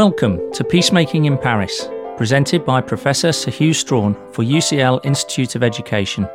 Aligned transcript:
Welcome 0.00 0.50
to 0.52 0.64
Peacemaking 0.64 1.26
in 1.26 1.36
Paris, 1.36 1.86
presented 2.16 2.64
by 2.64 2.80
Professor 2.80 3.32
Sir 3.32 3.50
Hugh 3.50 3.74
Strachan 3.74 4.14
for 4.32 4.42
UCL 4.42 5.04
Institute 5.04 5.56
of 5.56 5.62
Education. 5.62 6.26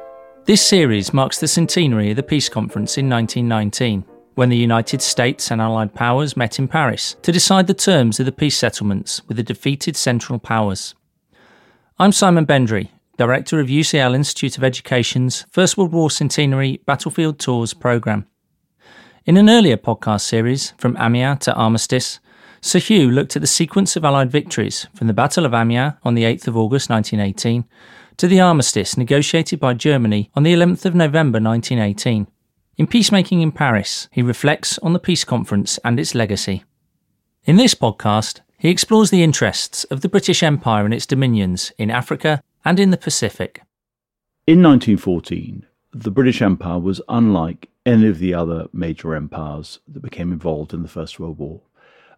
This 0.46 0.64
series 0.64 1.16
marks 1.16 1.40
the 1.40 1.48
centenary 1.48 2.12
of 2.12 2.16
the 2.16 2.22
Peace 2.22 2.48
Conference 2.48 3.00
in 3.00 3.10
1919, 3.10 4.06
when 4.36 4.50
the 4.50 4.56
United 4.56 5.02
States 5.02 5.50
and 5.50 5.60
Allied 5.60 5.96
powers 5.96 6.38
met 6.38 6.60
in 6.60 6.68
Paris 6.68 7.16
to 7.24 7.32
decide 7.32 7.66
the 7.66 7.74
terms 7.74 8.20
of 8.20 8.28
the 8.28 8.32
peace 8.32 8.56
settlements 8.56 9.28
with 9.28 9.38
the 9.38 9.42
defeated 9.42 9.96
Central 9.96 10.38
Powers. 10.38 10.94
I'm 11.98 12.12
Simon 12.12 12.46
Bendry, 12.46 12.92
Director 13.18 13.60
of 13.60 13.66
UCL 13.66 14.14
Institute 14.14 14.60
of 14.60 14.64
Education's 14.64 15.48
First 15.50 15.76
World 15.76 15.92
War 15.92 16.12
Centenary 16.12 16.82
Battlefield 16.86 17.40
Tours 17.40 17.74
programme. 17.74 18.28
In 19.26 19.38
an 19.38 19.50
earlier 19.50 19.78
podcast 19.78 20.22
series, 20.22 20.76
From 20.78 20.96
Amiens 20.98 21.40
to 21.46 21.56
Armistice, 21.56 22.20
Sir 22.66 22.80
Hugh 22.80 23.12
looked 23.12 23.36
at 23.36 23.44
the 23.44 23.48
sequence 23.48 23.96
of 23.96 24.04
Allied 24.04 24.32
victories 24.32 24.88
from 24.96 25.06
the 25.06 25.14
Battle 25.14 25.46
of 25.46 25.54
Amiens 25.54 25.94
on 26.02 26.16
the 26.16 26.24
8th 26.24 26.48
of 26.48 26.58
August 26.58 26.90
1918 26.90 27.64
to 28.18 28.28
the 28.28 28.40
armistice 28.40 28.98
negotiated 28.98 29.60
by 29.60 29.76
Germany 29.76 30.32
on 30.34 30.42
the 30.42 30.52
11th 30.52 30.84
of 30.84 30.96
November 30.96 31.40
1918. 31.40 32.26
In 32.78 32.88
Peacemaking 32.88 33.42
in 33.42 33.52
Paris, 33.52 34.10
he 34.12 34.24
reflects 34.24 34.80
on 34.80 34.94
the 34.94 35.00
peace 35.00 35.24
conference 35.24 35.78
and 35.86 36.00
its 36.00 36.16
legacy. 36.16 36.64
In 37.44 37.58
this 37.58 37.76
podcast, 37.76 38.42
he 38.58 38.70
explores 38.70 39.12
the 39.12 39.22
interests 39.22 39.84
of 39.84 40.02
the 40.02 40.10
British 40.10 40.42
Empire 40.42 40.86
and 40.86 40.94
its 40.94 41.06
dominions 41.06 41.72
in 41.78 41.92
Africa 41.92 42.42
and 42.66 42.80
in 42.80 42.90
the 42.90 42.98
Pacific. 42.98 43.62
In 44.48 44.64
1914, 44.64 45.68
the 45.94 46.10
British 46.10 46.42
Empire 46.42 46.80
was 46.80 47.00
unlike 47.10 47.70
any 47.86 48.08
of 48.08 48.18
the 48.18 48.34
other 48.34 48.66
major 48.74 49.14
empires 49.14 49.82
that 49.88 50.02
became 50.02 50.32
involved 50.32 50.74
in 50.74 50.82
the 50.82 50.88
First 50.90 51.20
World 51.20 51.38
War. 51.38 51.62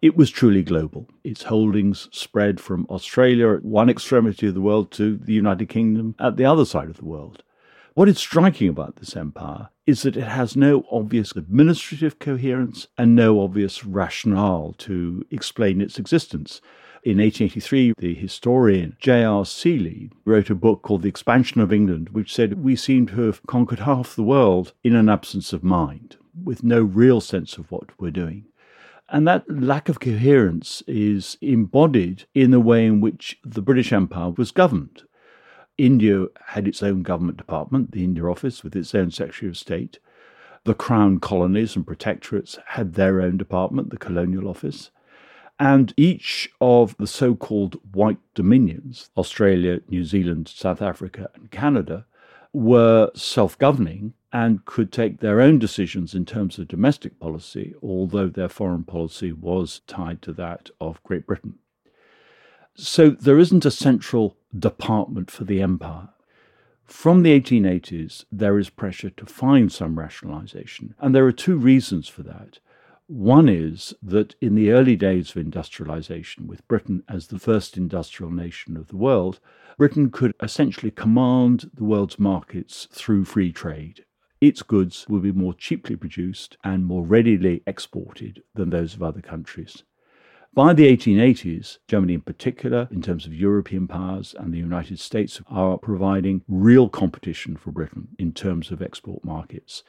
It 0.01 0.15
was 0.15 0.29
truly 0.29 0.61
global. 0.61 1.09
Its 1.23 1.43
holdings 1.43 2.07
spread 2.11 2.59
from 2.59 2.85
Australia 2.89 3.53
at 3.53 3.65
one 3.65 3.89
extremity 3.89 4.47
of 4.47 4.53
the 4.53 4.61
world 4.61 4.91
to 4.91 5.17
the 5.17 5.33
United 5.33 5.69
Kingdom 5.69 6.13
at 6.19 6.37
the 6.37 6.45
other 6.45 6.65
side 6.65 6.89
of 6.89 6.97
the 6.97 7.05
world. 7.05 7.41
What 7.95 8.07
is 8.07 8.19
striking 8.19 8.69
about 8.69 8.97
this 8.97 9.15
empire 9.15 9.69
is 9.87 10.03
that 10.03 10.15
it 10.15 10.27
has 10.27 10.55
no 10.55 10.85
obvious 10.91 11.31
administrative 11.31 12.19
coherence 12.19 12.87
and 12.95 13.15
no 13.15 13.41
obvious 13.41 13.85
rationale 13.85 14.75
to 14.77 15.25
explain 15.31 15.81
its 15.81 15.97
existence. 15.97 16.61
In 17.03 17.17
1883, 17.17 17.93
the 17.97 18.13
historian 18.13 18.95
J.R. 18.99 19.45
Seeley 19.45 20.11
wrote 20.25 20.51
a 20.51 20.55
book 20.55 20.83
called 20.83 21.01
The 21.01 21.09
Expansion 21.09 21.59
of 21.59 21.73
England, 21.73 22.09
which 22.09 22.35
said 22.35 22.63
we 22.63 22.75
seem 22.75 23.07
to 23.07 23.21
have 23.21 23.41
conquered 23.47 23.79
half 23.79 24.15
the 24.15 24.21
world 24.21 24.73
in 24.83 24.95
an 24.95 25.09
absence 25.09 25.51
of 25.51 25.63
mind, 25.63 26.17
with 26.43 26.63
no 26.63 26.81
real 26.81 27.19
sense 27.19 27.57
of 27.57 27.71
what 27.71 27.99
we're 27.99 28.11
doing. 28.11 28.45
And 29.09 29.27
that 29.27 29.49
lack 29.49 29.87
of 29.87 29.99
coherence 29.99 30.83
is 30.85 31.37
embodied 31.41 32.25
in 32.33 32.51
the 32.51 32.59
way 32.59 32.85
in 32.85 32.99
which 32.99 33.39
the 33.43 33.61
British 33.61 33.93
Empire 33.93 34.31
was 34.31 34.51
governed. 34.51 35.03
India 35.77 36.25
had 36.47 36.67
its 36.67 36.83
own 36.83 37.03
government 37.03 37.37
department, 37.37 37.91
the 37.91 38.03
India 38.03 38.25
Office, 38.25 38.63
with 38.63 38.75
its 38.75 38.93
own 38.93 39.11
Secretary 39.11 39.49
of 39.49 39.57
State. 39.57 39.99
The 40.65 40.73
Crown 40.73 41.19
colonies 41.19 41.75
and 41.75 41.85
protectorates 41.85 42.57
had 42.65 42.95
their 42.95 43.21
own 43.21 43.37
department, 43.37 43.91
the 43.91 43.97
Colonial 43.97 44.49
Office. 44.49 44.91
And 45.59 45.93
each 45.95 46.49
of 46.59 46.97
the 46.97 47.07
so 47.07 47.35
called 47.35 47.79
white 47.93 48.19
dominions, 48.35 49.09
Australia, 49.15 49.79
New 49.87 50.03
Zealand, 50.03 50.47
South 50.49 50.81
Africa, 50.81 51.29
and 51.35 51.49
Canada, 51.49 52.05
were 52.53 53.09
self 53.15 53.57
governing 53.57 54.13
and 54.33 54.65
could 54.65 54.91
take 54.91 55.19
their 55.19 55.39
own 55.39 55.59
decisions 55.59 56.13
in 56.13 56.25
terms 56.25 56.59
of 56.59 56.67
domestic 56.67 57.19
policy, 57.19 57.73
although 57.81 58.27
their 58.27 58.49
foreign 58.49 58.83
policy 58.83 59.31
was 59.31 59.81
tied 59.87 60.21
to 60.21 60.33
that 60.33 60.69
of 60.81 61.01
Great 61.03 61.25
Britain. 61.25 61.55
So 62.75 63.09
there 63.09 63.39
isn't 63.39 63.65
a 63.65 63.71
central 63.71 64.37
department 64.57 65.31
for 65.31 65.45
the 65.45 65.61
empire. 65.61 66.09
From 66.83 67.23
the 67.23 67.39
1880s, 67.39 68.25
there 68.31 68.57
is 68.57 68.69
pressure 68.69 69.09
to 69.09 69.25
find 69.25 69.71
some 69.71 69.99
rationalization, 69.99 70.95
and 70.99 71.13
there 71.13 71.25
are 71.25 71.33
two 71.33 71.57
reasons 71.57 72.07
for 72.07 72.23
that. 72.23 72.59
One 73.07 73.47
is 73.47 73.93
that 74.03 74.35
in 74.41 74.55
the 74.55 74.71
early 74.71 74.95
days 74.95 75.31
of 75.31 75.37
industrialization, 75.37 76.45
with 76.45 76.67
Britain 76.67 77.03
as 77.07 77.27
the 77.27 77.39
first 77.39 77.77
industrial 77.77 78.31
nation 78.31 78.75
of 78.77 78.89
the 78.89 78.97
world, 78.97 79.39
Britain 79.77 80.11
could 80.11 80.33
essentially 80.41 80.91
command 80.91 81.71
the 81.73 81.85
world's 81.85 82.19
markets 82.19 82.87
through 82.91 83.25
free 83.25 83.51
trade. 83.51 84.03
Its 84.39 84.61
goods 84.61 85.05
will 85.09 85.19
be 85.19 85.31
more 85.31 85.53
cheaply 85.53 85.95
produced 85.95 86.57
and 86.63 86.85
more 86.85 87.03
readily 87.03 87.63
exported 87.65 88.43
than 88.53 88.69
those 88.69 88.93
of 88.93 89.01
other 89.01 89.21
countries. 89.21 89.83
By 90.53 90.73
the 90.73 90.87
1880s, 90.95 91.77
Germany 91.87 92.15
in 92.15 92.21
particular, 92.21 92.87
in 92.91 93.01
terms 93.01 93.27
of 93.27 93.33
European 93.33 93.87
powers, 93.87 94.33
and 94.37 94.51
the 94.51 94.57
United 94.57 94.99
States 94.99 95.39
are 95.47 95.77
providing 95.77 96.41
real 96.47 96.89
competition 96.89 97.55
for 97.55 97.71
Britain 97.71 98.07
in 98.17 98.31
terms 98.31 98.71
of 98.71 98.81
export 98.81 99.23
markets. 99.23 99.83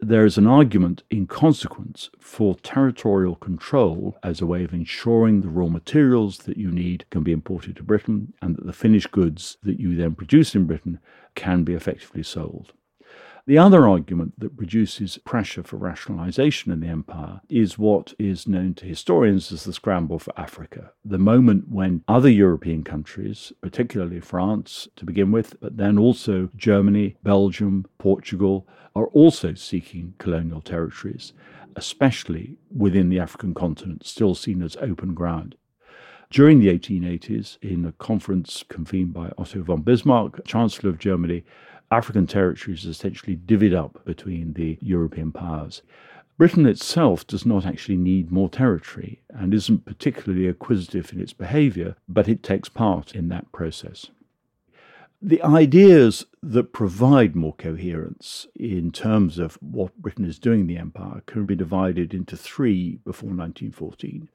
There 0.00 0.24
is 0.24 0.38
an 0.38 0.46
argument, 0.46 1.02
in 1.10 1.26
consequence, 1.26 2.10
for 2.18 2.56
territorial 2.56 3.36
control 3.36 4.16
as 4.22 4.40
a 4.40 4.46
way 4.46 4.64
of 4.64 4.72
ensuring 4.72 5.40
the 5.40 5.48
raw 5.48 5.68
materials 5.68 6.38
that 6.38 6.56
you 6.56 6.70
need 6.70 7.04
can 7.10 7.22
be 7.22 7.32
imported 7.32 7.76
to 7.76 7.82
Britain 7.82 8.32
and 8.42 8.56
that 8.56 8.66
the 8.66 8.72
finished 8.72 9.12
goods 9.12 9.56
that 9.62 9.78
you 9.78 9.96
then 9.96 10.14
produce 10.14 10.54
in 10.54 10.66
Britain 10.66 10.98
can 11.34 11.64
be 11.64 11.74
effectively 11.74 12.22
sold. 12.22 12.72
The 13.48 13.56
other 13.56 13.88
argument 13.88 14.38
that 14.40 14.58
produces 14.58 15.16
pressure 15.24 15.62
for 15.62 15.78
rationalization 15.78 16.70
in 16.70 16.80
the 16.80 16.88
empire 16.88 17.40
is 17.48 17.78
what 17.78 18.12
is 18.18 18.46
known 18.46 18.74
to 18.74 18.84
historians 18.84 19.50
as 19.50 19.64
the 19.64 19.72
scramble 19.72 20.18
for 20.18 20.38
Africa. 20.38 20.92
The 21.02 21.16
moment 21.16 21.70
when 21.70 22.04
other 22.06 22.28
European 22.28 22.84
countries, 22.84 23.54
particularly 23.62 24.20
France 24.20 24.86
to 24.96 25.06
begin 25.06 25.32
with, 25.32 25.58
but 25.60 25.78
then 25.78 25.98
also 25.98 26.50
Germany, 26.56 27.16
Belgium, 27.22 27.86
Portugal, 27.96 28.68
are 28.94 29.06
also 29.06 29.54
seeking 29.54 30.12
colonial 30.18 30.60
territories, 30.60 31.32
especially 31.74 32.58
within 32.70 33.08
the 33.08 33.18
African 33.18 33.54
continent, 33.54 34.04
still 34.04 34.34
seen 34.34 34.60
as 34.60 34.76
open 34.76 35.14
ground. 35.14 35.54
During 36.30 36.60
the 36.60 36.68
1880s, 36.78 37.56
in 37.62 37.86
a 37.86 37.92
conference 37.92 38.62
convened 38.68 39.14
by 39.14 39.32
Otto 39.38 39.62
von 39.62 39.80
Bismarck, 39.80 40.44
Chancellor 40.44 40.90
of 40.90 40.98
Germany, 40.98 41.44
African 41.90 42.26
territories 42.26 42.84
essentially 42.84 43.36
divvied 43.36 43.74
up 43.74 44.04
between 44.04 44.52
the 44.52 44.78
European 44.80 45.32
powers. 45.32 45.82
Britain 46.36 46.66
itself 46.66 47.26
does 47.26 47.44
not 47.44 47.66
actually 47.66 47.96
need 47.96 48.30
more 48.30 48.48
territory 48.48 49.22
and 49.30 49.54
isn't 49.54 49.86
particularly 49.86 50.46
acquisitive 50.46 51.12
in 51.12 51.20
its 51.20 51.32
behaviour, 51.32 51.96
but 52.08 52.28
it 52.28 52.42
takes 52.42 52.68
part 52.68 53.14
in 53.14 53.28
that 53.28 53.50
process. 53.50 54.06
The 55.20 55.42
ideas 55.42 56.26
that 56.42 56.72
provide 56.72 57.34
more 57.34 57.54
coherence 57.54 58.46
in 58.54 58.92
terms 58.92 59.40
of 59.40 59.58
what 59.60 59.96
Britain 59.96 60.24
is 60.24 60.38
doing 60.38 60.60
in 60.60 60.66
the 60.68 60.76
empire 60.76 61.22
can 61.26 61.44
be 61.44 61.56
divided 61.56 62.14
into 62.14 62.36
three 62.36 63.00
before 63.04 63.30
1914. 63.30 64.28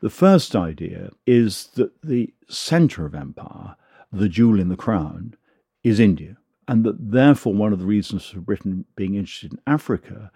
The 0.00 0.10
first 0.10 0.54
idea 0.54 1.10
is 1.26 1.68
that 1.74 2.02
the 2.02 2.32
centre 2.48 3.04
of 3.04 3.16
empire, 3.16 3.74
the 4.12 4.28
jewel 4.28 4.60
in 4.60 4.68
the 4.68 4.76
crown, 4.76 5.34
is 5.82 5.98
India 5.98 6.36
and 6.68 6.84
that 6.84 7.10
therefore 7.10 7.54
one 7.54 7.72
of 7.72 7.78
the 7.78 7.86
reasons 7.86 8.26
for 8.26 8.40
Britain 8.40 8.84
being 8.96 9.14
interested 9.14 9.52
in 9.52 9.60
Africa 9.66 10.30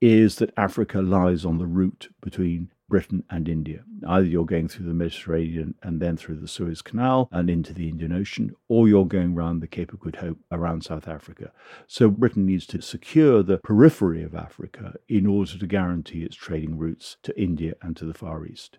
is 0.00 0.36
that 0.36 0.52
Africa 0.56 1.00
lies 1.00 1.44
on 1.44 1.58
the 1.58 1.66
route 1.66 2.08
between 2.20 2.70
Britain 2.88 3.22
and 3.28 3.48
India. 3.48 3.82
Either 4.06 4.24
you're 4.24 4.46
going 4.46 4.68
through 4.68 4.86
the 4.86 4.94
Mediterranean 4.94 5.74
and 5.82 6.00
then 6.00 6.16
through 6.16 6.36
the 6.36 6.48
Suez 6.48 6.80
Canal 6.80 7.28
and 7.32 7.50
into 7.50 7.74
the 7.74 7.88
Indian 7.88 8.12
Ocean, 8.12 8.54
or 8.68 8.88
you're 8.88 9.04
going 9.04 9.34
around 9.34 9.60
the 9.60 9.66
Cape 9.66 9.92
of 9.92 10.00
Good 10.00 10.16
Hope 10.16 10.38
around 10.50 10.84
South 10.84 11.06
Africa. 11.06 11.52
So 11.86 12.08
Britain 12.08 12.46
needs 12.46 12.66
to 12.68 12.80
secure 12.80 13.42
the 13.42 13.58
periphery 13.58 14.22
of 14.22 14.34
Africa 14.34 14.94
in 15.08 15.26
order 15.26 15.58
to 15.58 15.66
guarantee 15.66 16.22
its 16.22 16.36
trading 16.36 16.78
routes 16.78 17.18
to 17.24 17.38
India 17.40 17.74
and 17.82 17.96
to 17.96 18.06
the 18.06 18.14
Far 18.14 18.46
East. 18.46 18.78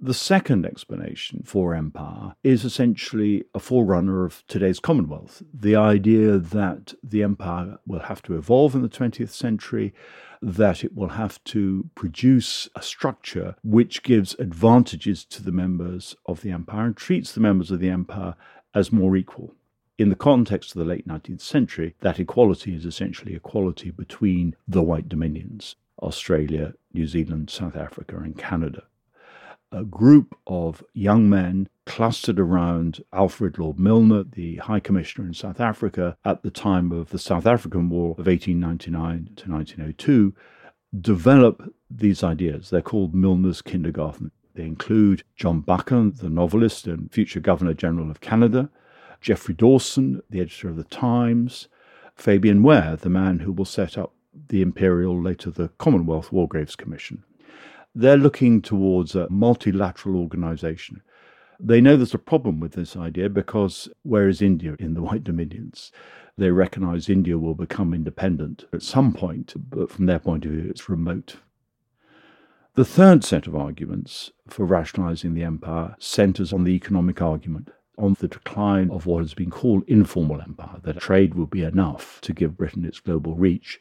The 0.00 0.14
second 0.14 0.64
explanation 0.64 1.42
for 1.44 1.74
empire 1.74 2.36
is 2.44 2.64
essentially 2.64 3.42
a 3.52 3.58
forerunner 3.58 4.24
of 4.24 4.44
today's 4.46 4.78
Commonwealth. 4.78 5.42
The 5.52 5.74
idea 5.74 6.38
that 6.38 6.94
the 7.02 7.24
empire 7.24 7.78
will 7.84 7.98
have 7.98 8.22
to 8.22 8.36
evolve 8.36 8.76
in 8.76 8.82
the 8.82 8.88
20th 8.88 9.30
century, 9.30 9.92
that 10.40 10.84
it 10.84 10.94
will 10.94 11.08
have 11.08 11.42
to 11.44 11.90
produce 11.96 12.68
a 12.76 12.82
structure 12.82 13.56
which 13.64 14.04
gives 14.04 14.34
advantages 14.38 15.24
to 15.24 15.42
the 15.42 15.50
members 15.50 16.14
of 16.26 16.42
the 16.42 16.52
empire 16.52 16.86
and 16.86 16.96
treats 16.96 17.32
the 17.32 17.40
members 17.40 17.72
of 17.72 17.80
the 17.80 17.90
empire 17.90 18.36
as 18.72 18.92
more 18.92 19.16
equal. 19.16 19.56
In 19.98 20.10
the 20.10 20.14
context 20.14 20.76
of 20.76 20.78
the 20.78 20.88
late 20.88 21.08
19th 21.08 21.40
century, 21.40 21.96
that 22.02 22.20
equality 22.20 22.72
is 22.72 22.86
essentially 22.86 23.34
equality 23.34 23.90
between 23.90 24.54
the 24.68 24.82
white 24.82 25.08
dominions 25.08 25.74
Australia, 26.00 26.74
New 26.92 27.08
Zealand, 27.08 27.50
South 27.50 27.74
Africa, 27.74 28.16
and 28.18 28.38
Canada 28.38 28.84
a 29.72 29.84
group 29.84 30.36
of 30.46 30.82
young 30.94 31.28
men 31.28 31.68
clustered 31.84 32.38
around 32.38 33.02
Alfred 33.12 33.58
Lord 33.58 33.78
Milner, 33.78 34.24
the 34.24 34.56
High 34.56 34.80
Commissioner 34.80 35.26
in 35.26 35.34
South 35.34 35.60
Africa 35.60 36.16
at 36.24 36.42
the 36.42 36.50
time 36.50 36.92
of 36.92 37.10
the 37.10 37.18
South 37.18 37.46
African 37.46 37.88
War 37.88 38.12
of 38.12 38.26
1899 38.26 39.34
to 39.36 39.50
1902, 39.50 40.34
develop 41.00 41.74
these 41.90 42.22
ideas. 42.22 42.70
They're 42.70 42.82
called 42.82 43.14
Milner's 43.14 43.62
Kindergarten. 43.62 44.30
They 44.54 44.64
include 44.64 45.22
John 45.36 45.60
Buchan, 45.60 46.14
the 46.16 46.30
novelist 46.30 46.86
and 46.86 47.12
future 47.12 47.40
Governor 47.40 47.74
General 47.74 48.10
of 48.10 48.20
Canada, 48.20 48.70
Geoffrey 49.20 49.54
Dawson, 49.54 50.22
the 50.30 50.40
editor 50.40 50.68
of 50.68 50.76
The 50.76 50.84
Times, 50.84 51.68
Fabian 52.14 52.62
Ware, 52.62 52.96
the 52.96 53.10
man 53.10 53.40
who 53.40 53.52
will 53.52 53.64
set 53.64 53.96
up 53.96 54.12
the 54.48 54.62
Imperial, 54.62 55.20
later 55.20 55.50
the 55.50 55.68
Commonwealth 55.78 56.32
War 56.32 56.48
Graves 56.48 56.76
Commission. 56.76 57.24
They're 57.94 58.16
looking 58.16 58.62
towards 58.62 59.14
a 59.14 59.28
multilateral 59.30 60.16
organization. 60.16 61.02
They 61.60 61.80
know 61.80 61.96
there's 61.96 62.14
a 62.14 62.18
problem 62.18 62.60
with 62.60 62.72
this 62.72 62.96
idea 62.96 63.28
because 63.28 63.88
where 64.02 64.28
is 64.28 64.40
India 64.40 64.76
in 64.78 64.94
the 64.94 65.02
White 65.08 65.24
Dominions? 65.24 65.90
They 66.36 66.50
recognize 66.52 67.08
India 67.08 67.36
will 67.36 67.56
become 67.56 67.92
independent 67.92 68.64
at 68.72 68.82
some 68.82 69.12
point, 69.12 69.54
but 69.56 69.90
from 69.90 70.06
their 70.06 70.20
point 70.20 70.44
of 70.44 70.52
view, 70.52 70.68
it's 70.70 70.88
remote. 70.88 71.36
The 72.74 72.84
third 72.84 73.24
set 73.24 73.48
of 73.48 73.56
arguments 73.56 74.30
for 74.46 74.64
rationalizing 74.64 75.34
the 75.34 75.42
empire 75.42 75.96
centers 75.98 76.52
on 76.52 76.62
the 76.62 76.76
economic 76.76 77.20
argument, 77.20 77.70
on 77.98 78.14
the 78.20 78.28
decline 78.28 78.88
of 78.92 79.04
what 79.04 79.18
has 79.22 79.34
been 79.34 79.50
called 79.50 79.82
informal 79.88 80.40
empire, 80.40 80.78
that 80.84 81.00
trade 81.00 81.34
will 81.34 81.46
be 81.46 81.64
enough 81.64 82.20
to 82.20 82.32
give 82.32 82.56
Britain 82.56 82.84
its 82.84 83.00
global 83.00 83.34
reach, 83.34 83.80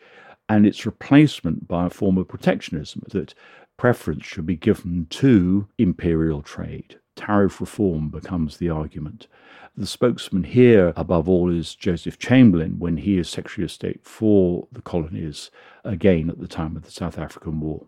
and 0.49 0.65
its 0.65 0.83
replacement 0.83 1.67
by 1.67 1.85
a 1.85 1.91
form 1.91 2.17
of 2.17 2.27
protectionism, 2.27 3.03
that 3.11 3.35
preference 3.77 4.25
should 4.25 4.45
be 4.45 4.55
given 4.55 5.07
to 5.11 5.67
imperial 5.77 6.41
trade. 6.41 6.99
Tariff 7.15 7.61
reform 7.61 8.09
becomes 8.09 8.57
the 8.57 8.69
argument. 8.69 9.27
The 9.75 9.87
spokesman 9.87 10.43
here, 10.43 10.93
above 10.95 11.29
all, 11.29 11.51
is 11.51 11.75
Joseph 11.75 12.17
Chamberlain 12.17 12.79
when 12.79 12.97
he 12.97 13.17
is 13.17 13.29
Secretary 13.29 13.65
of 13.65 13.71
State 13.71 14.03
for 14.03 14.67
the 14.71 14.81
colonies, 14.81 15.51
again 15.83 16.29
at 16.29 16.39
the 16.39 16.47
time 16.47 16.75
of 16.75 16.83
the 16.83 16.91
South 16.91 17.17
African 17.17 17.59
War. 17.59 17.85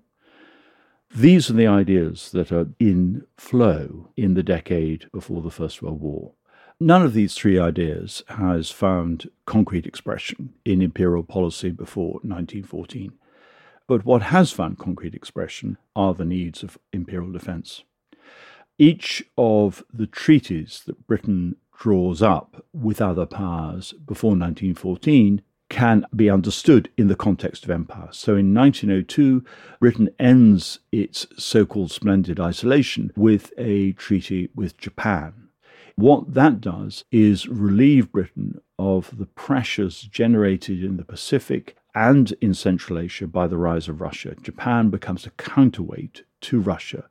These 1.16 1.50
are 1.50 1.54
the 1.54 1.66
ideas 1.66 2.30
that 2.34 2.52
are 2.52 2.68
in 2.80 3.26
flow 3.38 4.12
in 4.16 4.36
the 4.36 4.44
decade 4.44 5.10
before 5.12 5.42
the 5.42 5.50
First 5.50 5.82
World 5.82 6.00
War. 6.00 6.34
None 6.80 7.02
of 7.02 7.14
these 7.14 7.34
three 7.34 7.60
ideas 7.60 8.24
has 8.30 8.70
found 8.70 9.30
concrete 9.46 9.86
expression 9.88 10.54
in 10.64 10.82
imperial 10.82 11.24
policy 11.24 11.72
before 11.72 12.20
1914. 12.22 13.14
But 13.90 14.06
what 14.06 14.22
has 14.22 14.52
found 14.52 14.78
concrete 14.78 15.16
expression 15.16 15.80
are 15.96 16.14
the 16.14 16.24
needs 16.24 16.62
of 16.62 16.78
imperial 16.94 17.32
defence. 17.32 17.84
Each 18.78 19.24
of 19.36 19.84
the 19.92 20.06
treaties 20.06 20.84
that 20.86 21.08
Britain 21.08 21.56
draws 21.76 22.22
up 22.22 22.64
with 22.72 23.02
other 23.02 23.26
powers 23.26 23.94
before 23.94 24.36
1914 24.36 25.42
can 25.72 26.06
be 26.16 26.30
understood 26.30 26.92
in 26.98 27.08
the 27.08 27.16
context 27.16 27.64
of 27.64 27.72
empire. 27.72 28.10
So 28.12 28.36
in 28.36 28.54
1902, 28.54 29.44
Britain 29.80 30.10
ends 30.20 30.82
its 30.92 31.26
so 31.36 31.66
called 31.66 31.90
splendid 31.90 32.40
isolation 32.40 33.12
with 33.16 33.52
a 33.58 33.94
treaty 33.94 34.50
with 34.54 34.78
Japan. 34.78 35.50
What 35.96 36.36
that 36.36 36.62
does 36.62 37.06
is 37.12 37.48
relieve 37.48 38.12
Britain 38.12 38.62
of 38.78 39.18
the 39.18 39.26
pressures 39.26 40.04
generated 40.04 40.84
in 40.84 40.98
the 40.98 41.04
Pacific 41.04 41.76
and 41.96 42.34
in 42.42 42.54
Central 42.54 43.00
Asia 43.00 43.28
by 43.28 43.48
the 43.48 43.58
rise 43.58 43.88
of 43.88 44.02
Russia. 44.02 44.36
Japan 44.42 44.90
becomes 44.90 45.26
a 45.26 45.32
counterweight 45.32 46.24
to 46.42 46.60
Russia 46.60 47.06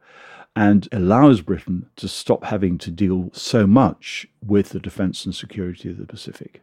and 0.55 0.89
allows 0.93 1.41
Britain 1.41 1.87
to 1.97 2.09
stop 2.09 2.45
having 2.45 2.79
to 2.79 2.91
deal 2.91 3.31
so 3.33 3.67
much 3.67 4.27
with 4.45 4.71
the 4.71 4.81
defence 4.81 5.25
and 5.25 5.35
security 5.35 5.91
of 5.91 5.99
the 5.99 6.07
Pacific. 6.07 6.63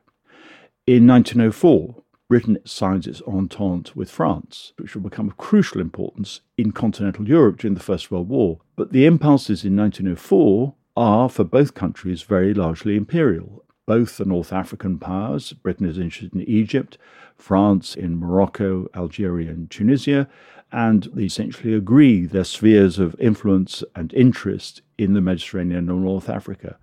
In 0.87 1.07
1904, 1.07 2.03
Britain 2.27 2.57
signs 2.65 3.05
its 3.05 3.21
entente 3.21 3.95
with 3.95 4.09
France, 4.09 4.73
which 4.77 4.95
will 4.95 5.03
become 5.03 5.27
of 5.27 5.37
crucial 5.37 5.79
importance 5.79 6.41
in 6.57 6.71
continental 6.71 7.27
Europe 7.27 7.57
during 7.57 7.75
the 7.75 7.79
First 7.79 8.09
World 8.09 8.29
War. 8.29 8.59
But 8.75 8.91
the 8.91 9.05
impulses 9.05 9.63
in 9.63 9.75
1904 9.75 10.73
are, 10.97 11.29
for 11.29 11.43
both 11.43 11.75
countries, 11.75 12.23
very 12.23 12.53
largely 12.53 12.95
imperial. 12.95 13.63
Both 13.85 14.17
the 14.17 14.25
North 14.25 14.51
African 14.51 14.97
powers, 14.97 15.53
Britain 15.53 15.87
is 15.87 15.99
interested 15.99 16.33
in 16.33 16.41
Egypt, 16.41 16.97
France 17.35 17.95
in 17.95 18.17
Morocco, 18.19 18.87
Algeria, 18.95 19.51
and 19.51 19.69
Tunisia, 19.69 20.27
and 20.71 21.03
they 21.13 21.25
essentially 21.25 21.73
agree 21.73 22.25
their 22.25 22.43
spheres 22.43 22.97
of 22.97 23.15
influence 23.19 23.83
and 23.95 24.11
interest 24.13 24.81
in 24.97 25.13
the 25.13 25.21
Mediterranean 25.21 25.89
and 25.89 26.03
North 26.03 26.29
Africa. 26.29 26.77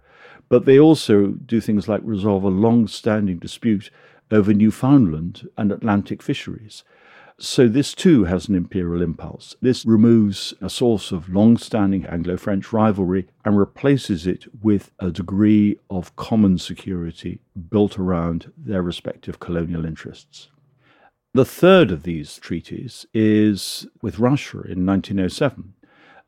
But 0.48 0.64
they 0.64 0.78
also 0.78 1.28
do 1.28 1.60
things 1.60 1.88
like 1.88 2.02
resolve 2.04 2.44
a 2.44 2.48
long 2.48 2.86
standing 2.86 3.38
dispute 3.38 3.90
over 4.30 4.54
Newfoundland 4.54 5.48
and 5.56 5.72
Atlantic 5.72 6.22
fisheries. 6.22 6.84
So, 7.44 7.66
this 7.66 7.92
too 7.92 8.22
has 8.26 8.46
an 8.46 8.54
imperial 8.54 9.02
impulse. 9.02 9.56
This 9.60 9.84
removes 9.84 10.54
a 10.60 10.70
source 10.70 11.10
of 11.10 11.28
long 11.28 11.56
standing 11.56 12.06
Anglo 12.06 12.36
French 12.36 12.72
rivalry 12.72 13.26
and 13.44 13.58
replaces 13.58 14.28
it 14.28 14.44
with 14.62 14.92
a 15.00 15.10
degree 15.10 15.76
of 15.90 16.14
common 16.14 16.58
security 16.58 17.40
built 17.68 17.98
around 17.98 18.52
their 18.56 18.80
respective 18.80 19.40
colonial 19.40 19.84
interests. 19.84 20.50
The 21.34 21.44
third 21.44 21.90
of 21.90 22.04
these 22.04 22.38
treaties 22.38 23.06
is 23.12 23.88
with 24.00 24.20
Russia 24.20 24.58
in 24.58 24.86
1907. 24.86 25.74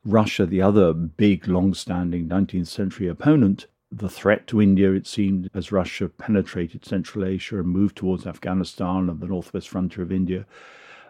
Russia, 0.03 0.45
the 0.45 0.61
other 0.61 0.91
big, 0.91 1.47
long 1.47 1.73
standing 1.73 2.27
19th 2.27 2.67
century 2.67 3.07
opponent, 3.07 3.67
the 3.89 4.09
threat 4.09 4.47
to 4.47 4.61
India, 4.61 4.91
it 4.91 5.07
seemed, 5.07 5.49
as 5.53 5.71
Russia 5.71 6.09
penetrated 6.09 6.83
Central 6.83 7.23
Asia 7.23 7.57
and 7.59 7.69
moved 7.69 7.95
towards 7.95 8.27
Afghanistan 8.27 9.09
and 9.09 9.21
the 9.21 9.27
northwest 9.27 9.69
frontier 9.69 10.03
of 10.03 10.11
India. 10.11 10.45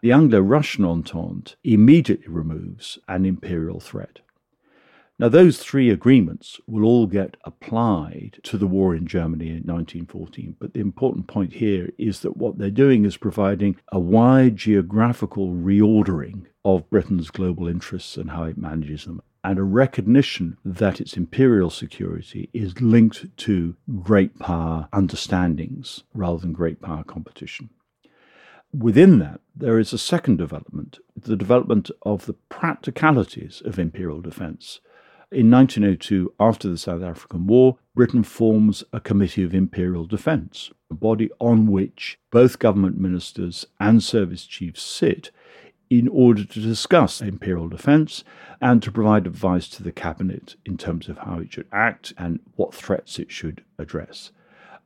The 0.01 0.11
Anglo 0.11 0.39
Russian 0.39 0.85
Entente 0.85 1.55
immediately 1.63 2.27
removes 2.27 2.99
an 3.07 3.25
imperial 3.25 3.79
threat. 3.79 4.19
Now, 5.17 5.29
those 5.29 5.59
three 5.59 5.89
agreements 5.89 6.59
will 6.67 6.83
all 6.83 7.07
get 7.07 7.37
applied 7.45 8.39
to 8.43 8.57
the 8.57 8.67
war 8.67 8.93
in 8.93 9.07
Germany 9.07 9.47
in 9.47 9.63
1914. 9.63 10.57
But 10.59 10.73
the 10.73 10.81
important 10.81 11.27
point 11.27 11.53
here 11.53 11.91
is 11.97 12.19
that 12.19 12.35
what 12.35 12.57
they're 12.57 12.69
doing 12.69 13.05
is 13.05 13.15
providing 13.15 13.77
a 13.93 13.99
wide 13.99 14.57
geographical 14.57 15.53
reordering 15.53 16.47
of 16.65 16.89
Britain's 16.89 17.29
global 17.31 17.69
interests 17.69 18.17
and 18.17 18.31
how 18.31 18.43
it 18.43 18.57
manages 18.57 19.05
them, 19.05 19.21
and 19.45 19.57
a 19.57 19.63
recognition 19.63 20.57
that 20.65 20.99
its 20.99 21.15
imperial 21.15 21.69
security 21.69 22.49
is 22.53 22.81
linked 22.81 23.37
to 23.37 23.77
great 24.01 24.37
power 24.39 24.89
understandings 24.91 26.03
rather 26.13 26.39
than 26.39 26.51
great 26.51 26.81
power 26.81 27.05
competition. 27.05 27.69
Within 28.73 29.19
that, 29.19 29.41
there 29.55 29.79
is 29.79 29.93
a 29.93 29.97
second 29.97 30.37
development, 30.37 30.99
the 31.15 31.35
development 31.35 31.91
of 32.01 32.25
the 32.25 32.33
practicalities 32.33 33.61
of 33.63 33.79
imperial 33.79 34.21
defence. 34.21 34.81
In 35.31 35.49
1902, 35.49 36.33
after 36.39 36.69
the 36.69 36.77
South 36.77 37.01
African 37.01 37.47
War, 37.47 37.77
Britain 37.95 38.23
forms 38.23 38.83
a 38.93 38.99
Committee 38.99 39.43
of 39.43 39.55
Imperial 39.55 40.05
Defence, 40.05 40.71
a 40.91 40.93
body 40.93 41.29
on 41.39 41.67
which 41.67 42.19
both 42.31 42.59
government 42.59 42.99
ministers 42.99 43.65
and 43.79 44.03
service 44.03 44.45
chiefs 44.45 44.83
sit 44.83 45.31
in 45.89 46.07
order 46.07 46.43
to 46.43 46.59
discuss 46.59 47.21
imperial 47.21 47.69
defence 47.69 48.23
and 48.61 48.81
to 48.83 48.91
provide 48.91 49.27
advice 49.27 49.67
to 49.69 49.83
the 49.83 49.91
cabinet 49.91 50.55
in 50.65 50.77
terms 50.77 51.07
of 51.07 51.17
how 51.19 51.39
it 51.39 51.53
should 51.53 51.67
act 51.71 52.13
and 52.17 52.39
what 52.55 52.73
threats 52.73 53.19
it 53.19 53.31
should 53.31 53.63
address. 53.77 54.31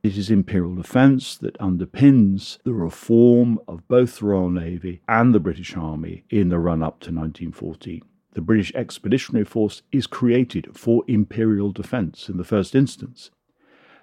It 0.02 0.16
is 0.16 0.30
imperial 0.30 0.74
defence 0.74 1.36
that 1.38 1.58
underpins 1.58 2.58
the 2.64 2.72
reform 2.72 3.58
of 3.68 3.86
both 3.86 4.18
the 4.18 4.26
Royal 4.26 4.50
Navy 4.50 5.02
and 5.06 5.34
the 5.34 5.40
British 5.40 5.76
Army 5.76 6.24
in 6.30 6.48
the 6.48 6.58
run 6.58 6.82
up 6.82 7.00
to 7.00 7.12
1914 7.12 8.02
the 8.32 8.40
British 8.40 8.72
Expeditionary 8.74 9.44
Force 9.44 9.82
is 9.90 10.06
created 10.06 10.68
for 10.76 11.04
imperial 11.08 11.72
defence 11.72 12.28
in 12.28 12.36
the 12.36 12.44
first 12.44 12.74
instance. 12.74 13.30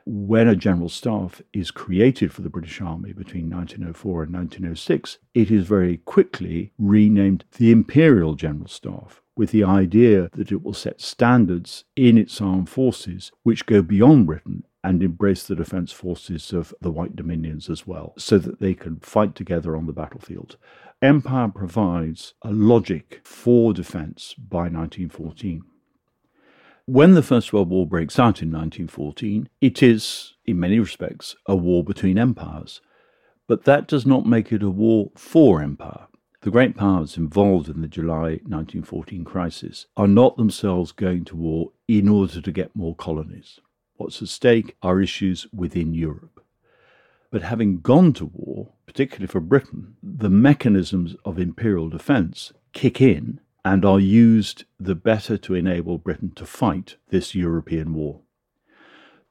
When 0.06 0.48
a 0.48 0.56
general 0.56 0.90
staff 0.90 1.42
is 1.54 1.72
created 1.72 2.32
for 2.32 2.42
the 2.42 2.50
British 2.50 2.80
Army 2.80 3.12
between 3.12 3.50
1904 3.50 4.24
and 4.24 4.34
1906, 4.34 5.18
it 5.34 5.52
is 5.52 5.68
very 5.68 5.98
quickly 5.98 6.72
renamed 6.78 7.44
the 7.58 7.72
Imperial 7.72 8.36
General 8.36 8.68
Staff, 8.68 9.22
with 9.36 9.52
the 9.52 9.66
idea 9.66 10.30
that 10.34 10.52
it 10.52 10.64
will 10.64 10.74
set 10.74 11.02
standards 11.02 11.84
in 11.96 12.18
its 12.18 12.40
armed 12.40 12.70
forces 12.70 13.32
which 13.44 13.66
go 13.66 13.82
beyond 13.82 14.28
Britain 14.28 14.64
and 14.88 15.04
embrace 15.04 15.44
the 15.44 15.54
defence 15.54 15.92
forces 15.92 16.54
of 16.54 16.74
the 16.80 16.90
White 16.90 17.14
Dominions 17.14 17.70
as 17.70 17.86
well, 17.86 18.14
so 18.18 18.38
that 18.38 18.62
they 18.62 18.74
can 18.74 19.02
fight 19.02 19.36
together 19.36 19.76
on 19.76 19.86
the 19.86 19.92
battlefield. 19.92 20.56
Empire 21.02 21.50
provides 21.50 22.36
a 22.42 22.52
logic 22.52 23.20
for 23.22 23.74
defence 23.74 24.34
by 24.36 24.70
1914. 24.70 25.62
When 26.86 27.16
the 27.16 27.22
First 27.22 27.52
World 27.52 27.70
War 27.70 27.86
breaks 27.86 28.18
out 28.18 28.42
in 28.42 28.50
1914, 28.50 29.50
it 29.60 29.84
is, 29.84 30.36
in 30.46 30.58
many 30.58 30.80
respects, 30.80 31.36
a 31.46 31.54
war 31.54 31.84
between 31.84 32.18
empires. 32.18 32.80
But 33.46 33.66
that 33.66 33.90
does 33.90 34.06
not 34.06 34.26
make 34.26 34.54
it 34.54 34.64
a 34.64 34.70
war 34.70 35.12
for 35.18 35.62
empire. 35.62 36.08
The 36.44 36.52
great 36.52 36.78
powers 36.78 37.18
involved 37.18 37.68
in 37.68 37.82
the 37.82 37.90
July 37.90 38.40
1914 38.48 39.26
crisis 39.26 39.88
are 39.98 40.08
not 40.08 40.38
themselves 40.38 40.94
going 40.94 41.26
to 41.26 41.36
war 41.36 41.72
in 41.90 42.08
order 42.08 42.40
to 42.40 42.52
get 42.54 42.74
more 42.74 42.96
colonies. 42.96 43.60
What's 43.98 44.22
at 44.22 44.28
stake 44.28 44.78
are 44.84 45.02
issues 45.02 45.48
within 45.52 45.96
Europe. 45.96 46.44
But 47.32 47.42
having 47.42 47.82
gone 47.82 48.14
to 48.14 48.26
war, 48.26 48.74
particularly 48.86 49.26
for 49.28 49.40
Britain, 49.40 49.96
the 50.04 50.30
mechanisms 50.30 51.16
of 51.26 51.40
imperial 51.40 51.90
defence 51.90 52.54
kick 52.74 53.02
in 53.02 53.40
and 53.66 53.84
are 53.84 54.00
used 54.00 54.66
the 54.80 54.94
better 54.94 55.36
to 55.40 55.56
enable 55.56 55.98
Britain 55.98 56.32
to 56.36 56.46
fight 56.46 56.98
this 57.10 57.34
European 57.34 57.94
war. 57.96 58.22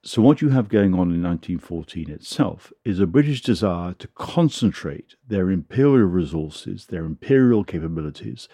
So, 0.03 0.21
what 0.21 0.43
you 0.43 0.51
have 0.51 0.69
going 0.69 0.95
on 0.95 1.13
in 1.13 1.23
1914 1.23 2.11
itself 2.11 2.73
is 2.85 3.01
a 3.01 3.07
British 3.07 3.43
desire 3.43 3.95
to 3.95 4.09
concentrate 4.09 5.15
their 5.27 5.51
imperial 5.51 6.07
resources, 6.07 6.87
their 6.87 7.05
imperial 7.05 7.65
capabilities, 7.65 8.49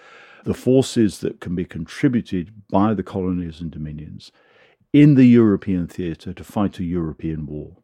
the 0.44 0.54
forces 0.54 1.20
that 1.20 1.40
can 1.40 1.54
be 1.54 1.64
contributed 1.64 2.52
by 2.70 2.94
the 2.94 3.02
colonies 3.02 3.60
and 3.60 3.70
dominions 3.70 4.30
in 4.92 5.14
the 5.14 5.26
European 5.26 5.86
theatre 5.86 6.32
to 6.32 6.44
fight 6.44 6.78
a 6.78 6.84
European 6.84 7.46
war. 7.46 7.78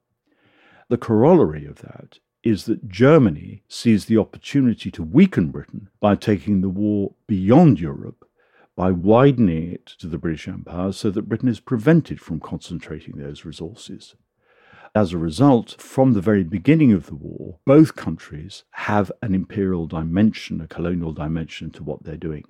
The 0.89 0.99
corollary 0.99 1.67
of 1.67 1.77
that 1.83 2.19
is 2.43 2.65
that 2.65 2.89
Germany 2.89 3.63
sees 3.69 4.05
the 4.05 4.19
opportunity 4.19 4.91
to 4.91 5.03
weaken 5.03 5.51
Britain 5.51 5.89
by 6.01 6.15
taking 6.15 6.61
the 6.61 6.69
war 6.69 7.15
beyond 7.27 7.81
Europe 7.81 8.25
by 8.79 8.93
widening 8.93 9.73
it 9.73 9.87
to 9.87 10.07
the 10.07 10.19
British 10.19 10.47
Empire 10.47 10.93
so 10.93 11.11
that 11.11 11.29
Britain 11.29 11.49
is 11.49 11.59
prevented 11.59 12.21
from 12.21 12.39
concentrating 12.39 13.17
those 13.17 13.45
resources. 13.45 14.15
As 14.95 15.13
a 15.13 15.19
result, 15.19 15.75
from 15.81 16.13
the 16.13 16.21
very 16.21 16.45
beginning 16.45 16.93
of 16.93 17.07
the 17.07 17.17
war, 17.17 17.59
both 17.67 17.97
countries 17.97 18.63
have 18.71 19.11
an 19.21 19.35
imperial 19.35 19.89
dimension, 19.89 20.61
a 20.61 20.69
colonial 20.69 21.13
dimension 21.13 21.73
to 21.73 21.83
what 21.83 22.05
they're 22.05 22.17
doing. 22.17 22.45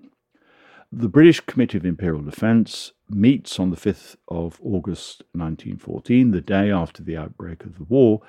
The 0.91 1.09
British 1.09 1.41
Committee 1.41 1.77
of 1.77 1.85
Imperial 1.85 2.23
Defence 2.23 2.93
meets 3.11 3.61
on 3.61 3.69
the 3.69 3.77
5th 3.77 4.17
of 4.27 4.59
August 4.63 5.23
1914, 5.33 6.31
the 6.31 6.41
day 6.41 6.71
after 6.71 7.03
the 7.03 7.15
outbreak 7.15 7.65
of 7.65 7.77
the 7.77 7.85
war, 7.85 8.23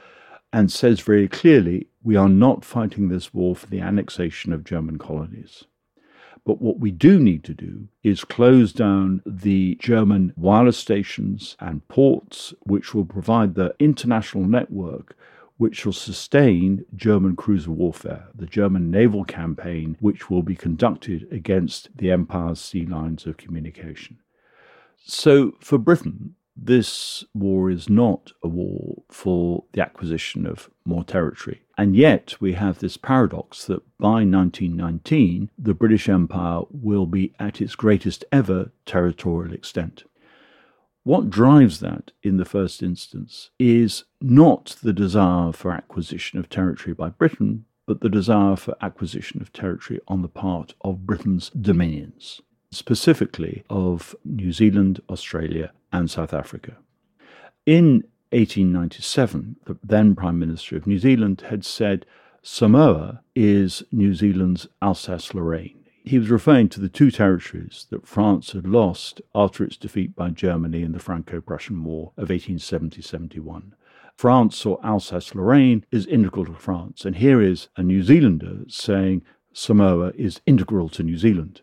and 0.52 0.70
says 0.70 1.00
very 1.00 1.30
clearly 1.30 1.88
we 2.04 2.18
are 2.18 2.28
not 2.28 2.66
fighting 2.66 3.08
this 3.08 3.34
war 3.34 3.56
for 3.56 3.68
the 3.68 3.80
annexation 3.80 4.52
of 4.52 4.66
German 4.66 4.98
colonies. 4.98 5.64
But 6.46 6.62
what 6.62 6.80
we 6.80 6.92
do 6.92 7.18
need 7.18 7.46
to 7.46 7.54
do 7.54 7.88
is 8.04 8.26
close 8.26 8.74
down 8.74 9.22
the 9.26 9.76
German 9.76 10.34
wireless 10.36 10.78
stations 10.78 11.56
and 11.62 11.88
ports, 11.88 12.54
which 12.64 12.94
will 12.94 13.06
provide 13.06 13.56
the 13.56 13.74
international 13.80 14.44
network 14.44 15.16
which 15.60 15.76
shall 15.76 15.92
sustain 15.92 16.86
German 16.96 17.36
cruiser 17.36 17.70
warfare, 17.70 18.30
the 18.34 18.46
German 18.46 18.90
naval 18.90 19.26
campaign, 19.26 19.98
which 20.00 20.30
will 20.30 20.42
be 20.42 20.56
conducted 20.56 21.28
against 21.34 21.90
the 21.98 22.10
Empire's 22.10 22.62
sea 22.62 22.86
lines 22.86 23.26
of 23.26 23.36
communication. 23.36 24.20
So, 24.96 25.56
for 25.60 25.78
Britain, 25.78 26.36
this 26.56 27.26
war 27.34 27.70
is 27.70 27.90
not 27.90 28.32
a 28.42 28.48
war 28.48 29.04
for 29.10 29.66
the 29.74 29.82
acquisition 29.82 30.46
of 30.46 30.70
more 30.86 31.04
territory. 31.04 31.62
And 31.78 31.94
yet, 31.94 32.40
we 32.40 32.54
have 32.54 32.80
this 32.80 32.96
paradox 32.96 33.66
that 33.66 33.84
by 33.98 34.24
1919, 34.24 35.50
the 35.58 35.74
British 35.74 36.08
Empire 36.08 36.62
will 36.72 37.06
be 37.06 37.34
at 37.38 37.60
its 37.60 37.76
greatest 37.76 38.24
ever 38.32 38.72
territorial 38.86 39.54
extent. 39.54 40.06
What 41.10 41.32
drives 41.32 41.80
that 41.80 42.12
in 42.22 42.38
the 42.38 42.46
first 42.46 42.84
instance 42.84 43.50
is 43.58 44.04
not 44.22 44.76
the 44.84 44.94
desire 44.94 45.52
for 45.52 45.72
acquisition 45.72 46.38
of 46.38 46.50
territory 46.50 46.94
by 46.94 47.10
Britain, 47.10 47.66
but 47.88 48.02
the 48.02 48.10
desire 48.10 48.56
for 48.56 48.76
acquisition 48.80 49.42
of 49.42 49.52
territory 49.52 50.00
on 50.08 50.22
the 50.22 50.28
part 50.28 50.76
of 50.82 51.08
Britain's 51.08 51.50
dominions 51.50 52.42
specifically 52.70 53.64
of 53.72 54.16
New 54.24 54.52
Zealand, 54.52 55.02
Australia, 55.10 55.72
and 55.92 56.12
South 56.12 56.32
Africa. 56.32 56.78
In 57.66 58.04
1897, 58.30 59.56
the 59.66 59.80
then 59.84 60.14
Prime 60.14 60.38
Minister 60.38 60.78
of 60.78 60.86
New 60.86 61.00
Zealand 61.00 61.42
had 61.50 61.66
said 61.66 62.06
Samoa 62.44 63.24
is 63.36 63.82
New 63.92 64.14
Zealand's 64.14 64.68
Alsace 64.80 65.34
Lorraine. 65.34 65.89
He 66.10 66.18
was 66.18 66.32
referring 66.32 66.70
to 66.70 66.80
the 66.80 66.90
two 66.90 67.12
territories 67.12 67.86
that 67.92 68.08
France 68.08 68.54
had 68.54 68.66
lost 68.66 69.22
after 69.36 69.64
its 69.64 69.78
defeat 69.78 70.16
by 70.16 70.32
Germany 70.32 70.82
in 70.82 70.92
the 70.92 70.98
Franco 70.98 71.40
Prussian 71.40 71.84
War 71.84 72.14
of 72.18 72.32
1870 72.32 73.00
71. 73.00 73.76
France 74.16 74.66
or 74.66 74.84
Alsace 74.84 75.36
Lorraine 75.36 75.86
is 75.92 76.08
integral 76.08 76.46
to 76.46 76.54
France, 76.56 77.06
and 77.06 77.18
here 77.18 77.40
is 77.40 77.70
a 77.78 77.84
New 77.84 78.02
Zealander 78.02 78.62
saying 78.68 79.22
Samoa 79.54 80.12
is 80.16 80.42
integral 80.48 80.90
to 80.90 81.04
New 81.04 81.16
Zealand. 81.16 81.62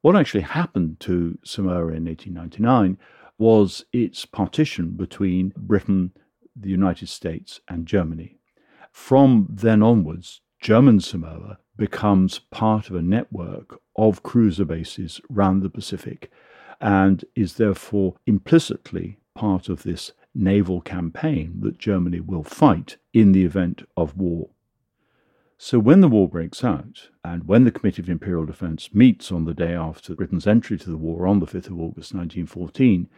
What 0.00 0.16
actually 0.16 0.44
happened 0.44 0.98
to 1.00 1.36
Samoa 1.44 1.88
in 1.88 2.06
1899 2.06 2.96
was 3.36 3.84
its 3.92 4.24
partition 4.24 4.92
between 4.92 5.52
Britain, 5.58 6.12
the 6.56 6.70
United 6.70 7.10
States, 7.10 7.60
and 7.68 7.84
Germany. 7.84 8.38
From 8.90 9.46
then 9.50 9.82
onwards, 9.82 10.40
German 10.58 11.00
Samoa 11.00 11.58
becomes 11.76 12.38
part 12.38 12.90
of 12.90 12.96
a 12.96 13.02
network 13.02 13.80
of 13.96 14.22
cruiser 14.22 14.64
bases 14.64 15.20
round 15.28 15.62
the 15.62 15.70
Pacific 15.70 16.30
and 16.80 17.24
is 17.34 17.54
therefore 17.54 18.16
implicitly 18.26 19.18
part 19.34 19.68
of 19.68 19.82
this 19.82 20.12
naval 20.34 20.80
campaign 20.80 21.60
that 21.60 21.78
Germany 21.78 22.20
will 22.20 22.42
fight 22.42 22.96
in 23.12 23.32
the 23.32 23.44
event 23.44 23.82
of 23.96 24.16
war. 24.16 24.50
So 25.58 25.78
when 25.78 26.00
the 26.00 26.08
war 26.08 26.28
breaks 26.28 26.64
out, 26.64 27.10
and 27.24 27.46
when 27.46 27.62
the 27.62 27.70
Committee 27.70 28.02
of 28.02 28.08
Imperial 28.08 28.44
Defence 28.44 28.92
meets 28.92 29.30
on 29.30 29.44
the 29.44 29.54
day 29.54 29.74
after 29.74 30.16
Britain's 30.16 30.46
entry 30.46 30.76
to 30.78 30.90
the 30.90 30.96
war 30.96 31.26
on 31.26 31.38
the 31.38 31.46
5th 31.46 31.66
of 31.66 31.78
August 31.78 32.12
1914, 32.14 33.08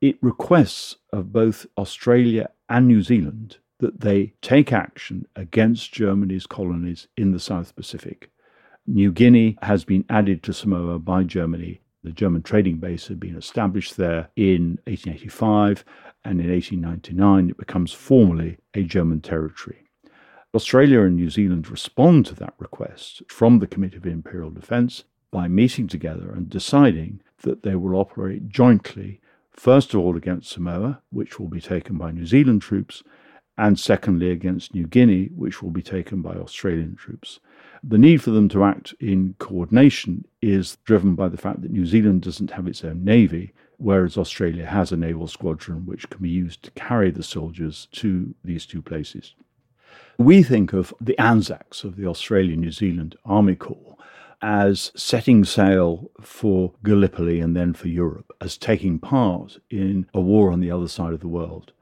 it 0.00 0.16
requests 0.22 0.96
of 1.12 1.30
both 1.30 1.66
Australia 1.76 2.48
and 2.70 2.88
New 2.88 3.02
Zealand 3.02 3.58
that 3.80 4.00
they 4.00 4.34
take 4.40 4.72
action 4.72 5.26
against 5.34 5.92
Germany's 5.92 6.46
colonies 6.46 7.08
in 7.16 7.32
the 7.32 7.40
South 7.40 7.74
Pacific. 7.74 8.30
New 8.86 9.10
Guinea 9.10 9.56
has 9.62 9.84
been 9.84 10.04
added 10.08 10.42
to 10.42 10.52
Samoa 10.52 10.98
by 10.98 11.24
Germany. 11.24 11.80
The 12.02 12.12
German 12.12 12.42
trading 12.42 12.78
base 12.78 13.08
had 13.08 13.20
been 13.20 13.36
established 13.36 13.96
there 13.96 14.28
in 14.36 14.78
1885, 14.86 15.84
and 16.24 16.40
in 16.40 16.50
1899 16.50 17.50
it 17.50 17.58
becomes 17.58 17.92
formally 17.92 18.58
a 18.74 18.82
German 18.82 19.20
territory. 19.20 19.84
Australia 20.54 21.02
and 21.02 21.16
New 21.16 21.30
Zealand 21.30 21.70
respond 21.70 22.26
to 22.26 22.34
that 22.34 22.54
request 22.58 23.22
from 23.28 23.58
the 23.58 23.66
Committee 23.66 23.98
of 23.98 24.06
Imperial 24.06 24.50
Defence 24.50 25.04
by 25.30 25.46
meeting 25.46 25.86
together 25.86 26.32
and 26.32 26.50
deciding 26.50 27.20
that 27.42 27.62
they 27.62 27.76
will 27.76 27.94
operate 27.94 28.48
jointly, 28.48 29.20
first 29.52 29.94
of 29.94 30.00
all 30.00 30.16
against 30.16 30.50
Samoa, 30.50 31.02
which 31.10 31.38
will 31.38 31.48
be 31.48 31.60
taken 31.60 31.96
by 31.96 32.10
New 32.10 32.26
Zealand 32.26 32.62
troops, 32.62 33.04
and 33.60 33.78
secondly 33.78 34.30
against 34.30 34.74
New 34.74 34.86
Guinea, 34.86 35.26
which 35.36 35.62
will 35.62 35.70
be 35.70 35.82
taken 35.82 36.22
by 36.22 36.34
Australian 36.34 36.96
troops. 36.96 37.40
The 37.84 37.98
need 37.98 38.22
for 38.22 38.30
them 38.30 38.48
to 38.48 38.64
act 38.64 38.94
in 39.00 39.34
coordination 39.38 40.24
is 40.40 40.78
driven 40.84 41.14
by 41.14 41.28
the 41.28 41.36
fact 41.36 41.60
that 41.60 41.70
New 41.70 41.84
Zealand 41.84 42.22
doesn't 42.22 42.52
have 42.52 42.66
its 42.66 42.82
own 42.82 43.04
navy, 43.04 43.52
whereas 43.76 44.16
Australia 44.16 44.64
has 44.64 44.92
a 44.92 44.96
naval 44.96 45.28
squadron 45.28 45.84
which 45.84 46.08
can 46.08 46.22
be 46.22 46.30
used 46.30 46.62
to 46.62 46.70
carry 46.70 47.10
the 47.10 47.22
soldiers 47.22 47.86
to 47.92 48.34
these 48.42 48.64
two 48.64 48.80
places. 48.80 49.34
We 50.16 50.42
think 50.42 50.72
of 50.72 50.94
the 50.98 51.18
Anzacs 51.18 51.84
of 51.84 51.96
the 51.96 52.06
Australian 52.06 52.60
New 52.60 52.72
Zealand 52.72 53.14
Army 53.26 53.56
Corps 53.56 53.98
as 54.40 54.90
setting 54.96 55.44
sail 55.44 56.10
for 56.18 56.72
Gallipoli 56.82 57.40
and 57.40 57.54
then 57.54 57.74
for 57.74 57.88
Europe, 57.88 58.32
as 58.40 58.56
taking 58.56 58.98
part 58.98 59.58
in 59.68 60.06
a 60.14 60.20
war 60.20 60.50
on 60.50 60.60
the 60.60 60.70
other 60.70 60.88
side 60.88 61.12
of 61.12 61.20
the 61.20 61.28
world. 61.28 61.74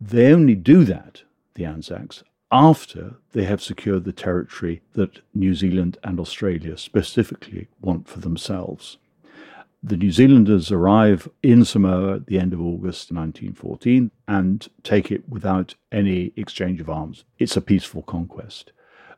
They 0.00 0.32
only 0.32 0.54
do 0.54 0.84
that, 0.84 1.22
the 1.54 1.64
Anzacs, 1.64 2.22
after 2.52 3.16
they 3.32 3.44
have 3.44 3.62
secured 3.62 4.04
the 4.04 4.12
territory 4.12 4.82
that 4.92 5.20
New 5.34 5.54
Zealand 5.54 5.98
and 6.04 6.20
Australia 6.20 6.76
specifically 6.76 7.68
want 7.80 8.08
for 8.08 8.20
themselves. 8.20 8.98
The 9.82 9.96
New 9.96 10.10
Zealanders 10.10 10.72
arrive 10.72 11.28
in 11.42 11.64
Samoa 11.64 12.16
at 12.16 12.26
the 12.26 12.38
end 12.38 12.52
of 12.52 12.60
August 12.60 13.12
1914 13.12 14.10
and 14.26 14.66
take 14.82 15.10
it 15.10 15.28
without 15.28 15.74
any 15.92 16.32
exchange 16.36 16.80
of 16.80 16.90
arms. 16.90 17.24
It's 17.38 17.56
a 17.56 17.60
peaceful 17.60 18.02
conquest. 18.02 18.72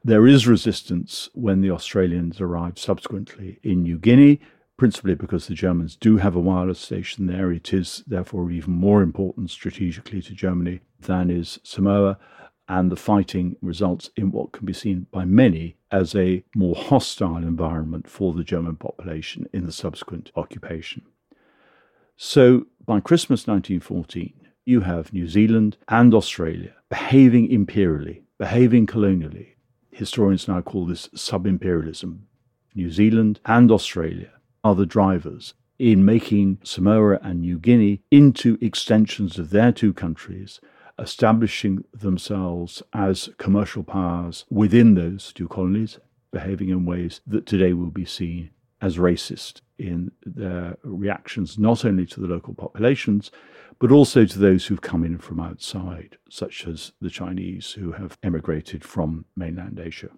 There 0.05 0.27
is 0.27 0.47
resistance 0.47 1.29
when 1.35 1.61
the 1.61 1.71
Australians 1.71 2.41
arrive 2.41 2.79
subsequently 2.79 3.59
in 3.63 3.83
New 3.83 3.99
Guinea, 3.99 4.41
principally 4.79 5.17
because 5.17 5.49
the 5.49 5.55
Germans 5.55 5.97
do 5.97 6.17
have 6.17 6.37
a 6.37 6.41
wireless 6.41 6.79
station 6.79 7.27
there. 7.27 7.53
It 7.53 7.75
is 7.75 8.05
therefore 8.07 8.51
even 8.51 8.73
more 8.73 9.03
important 9.03 9.51
strategically 9.51 10.23
to 10.23 10.33
Germany 10.33 10.81
than 11.01 11.31
is 11.31 11.59
Samoa 11.65 12.17
and 12.69 12.91
the 12.91 12.97
fighting 12.97 13.57
results 13.61 14.11
in 14.17 14.31
what 14.31 14.53
can 14.53 14.65
be 14.65 14.73
seen 14.73 15.07
by 15.11 15.25
many 15.25 15.77
as 15.91 16.15
a 16.15 16.45
more 16.55 16.77
hostile 16.77 17.39
environment 17.39 18.09
for 18.09 18.33
the 18.33 18.45
German 18.45 18.77
population 18.77 19.49
in 19.53 19.67
the 19.67 19.73
subsequent 19.73 20.31
occupation. 20.37 21.03
So 22.17 22.67
by 22.85 23.01
Christmas 23.01 23.47
1914, 23.47 24.35
you 24.65 24.81
have 24.83 25.13
New 25.13 25.27
Zealand 25.27 25.77
and 25.89 26.15
Australia 26.15 26.75
behaving 26.89 27.51
imperially, 27.51 28.23
behaving 28.39 28.87
colonially. 28.87 29.57
Historians 29.91 30.47
now 30.47 30.61
call 30.61 30.87
this 30.87 31.09
sub 31.15 31.47
imperialism. 31.47 32.29
New 32.75 32.91
Zealand 32.91 33.41
and 33.45 33.73
Australia 33.73 34.31
are 34.65 34.75
the 34.75 34.87
drivers 34.87 35.55
in 35.79 36.05
making 36.05 36.59
Samoa 36.65 37.19
and 37.23 37.41
New 37.41 37.59
Guinea 37.59 38.03
into 38.11 38.59
extensions 38.61 39.39
of 39.39 39.51
their 39.51 39.73
two 39.73 39.93
countries 39.93 40.61
establishing 40.99 41.85
themselves 41.93 42.83
as 42.93 43.29
commercial 43.39 43.85
powers 43.85 44.45
within 44.51 44.95
those 44.95 45.33
two 45.33 45.47
colonies, 45.47 45.99
behaving 46.33 46.69
in 46.71 46.85
ways 46.85 47.21
that 47.27 47.47
today 47.47 47.73
will 47.73 47.91
be 47.91 48.05
seen 48.05 48.51
as 48.81 48.97
racist 48.97 49.61
in 49.79 50.11
their 50.25 50.77
reactions 50.83 51.59
not 51.59 51.85
only 51.85 52.05
to 52.07 52.21
the 52.21 52.27
local 52.27 52.55
populations, 52.55 53.31
but 53.79 53.93
also 53.93 54.25
to 54.25 54.39
those 54.39 54.67
who've 54.67 54.81
come 54.81 55.05
in 55.05 55.19
from 55.19 55.41
outside, 55.41 56.19
such 56.29 56.67
as 56.67 56.93
the 57.01 57.11
Chinese 57.11 57.73
who 57.73 57.93
have 57.93 58.19
emigrated 58.23 58.85
from 58.85 59.25
mainland 59.37 59.79
Asia. 59.79 60.11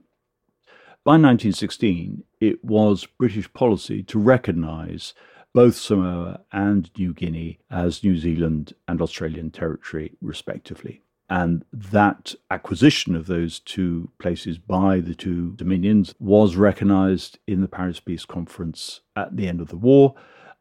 By 1.03 1.13
1916, 1.13 2.25
it 2.41 2.63
was 2.63 3.07
British 3.07 3.51
policy 3.55 4.03
to 4.03 4.19
recognise 4.19 5.15
both 5.55 5.75
Samoa 5.75 6.43
and 6.53 6.91
New 6.99 7.15
Guinea 7.15 7.59
as 7.71 8.05
New 8.05 8.19
Zealand 8.19 8.75
and 8.87 9.01
Australian 9.01 9.51
territory, 9.51 10.13
respectively. 10.21 11.03
And 11.31 11.65
that 11.73 12.35
acquisition 12.51 13.17
of 13.17 13.29
those 13.29 13.61
two 13.61 14.11
places 14.19 14.59
by 14.59 15.01
the 15.01 15.15
two 15.15 15.53
dominions 15.53 16.15
was 16.19 16.57
recognised 16.57 17.39
in 17.47 17.63
the 17.63 17.69
Paris 17.69 17.99
Peace 17.99 18.27
Conference 18.27 19.01
at 19.17 19.37
the 19.37 19.49
end 19.49 19.63
of 19.63 19.69
the 19.69 19.79
war, 19.79 20.15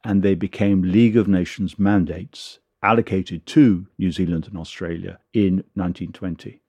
and 0.06 0.24
they 0.24 0.36
became 0.36 0.84
League 0.84 1.18
of 1.18 1.28
Nations 1.28 1.78
mandates 1.78 2.60
allocated 2.82 3.46
to 3.48 3.88
New 3.98 4.14
Zealand 4.14 4.48
and 4.48 4.58
Australia 4.58 5.20
in 5.34 5.66
1920. 5.74 6.62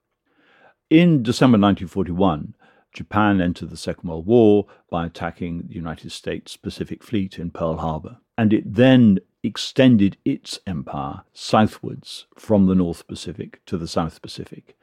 In 0.91 1.23
December 1.23 1.57
1941, 1.57 2.57
Japan 2.93 3.41
entered 3.41 3.71
the 3.71 3.77
Second 3.77 4.09
World 4.09 4.27
War 4.27 4.67
by 4.91 5.07
attacking 5.07 5.69
the 5.69 5.75
United 5.75 6.11
States 6.11 6.57
Pacific 6.57 7.03
Fleet 7.03 7.39
in 7.39 7.51
Pearl 7.51 7.77
Harbor, 7.77 8.19
and 8.37 8.53
it 8.53 8.75
then 8.75 9.19
extended 9.43 10.17
its 10.25 10.59
empire 10.67 11.23
southwards 11.33 12.27
from 12.37 12.67
the 12.67 12.75
North 12.75 13.07
Pacific 13.07 13.61
to 13.67 13.79
the 13.79 13.89
South 13.89 14.21
Pacific. 14.21 14.77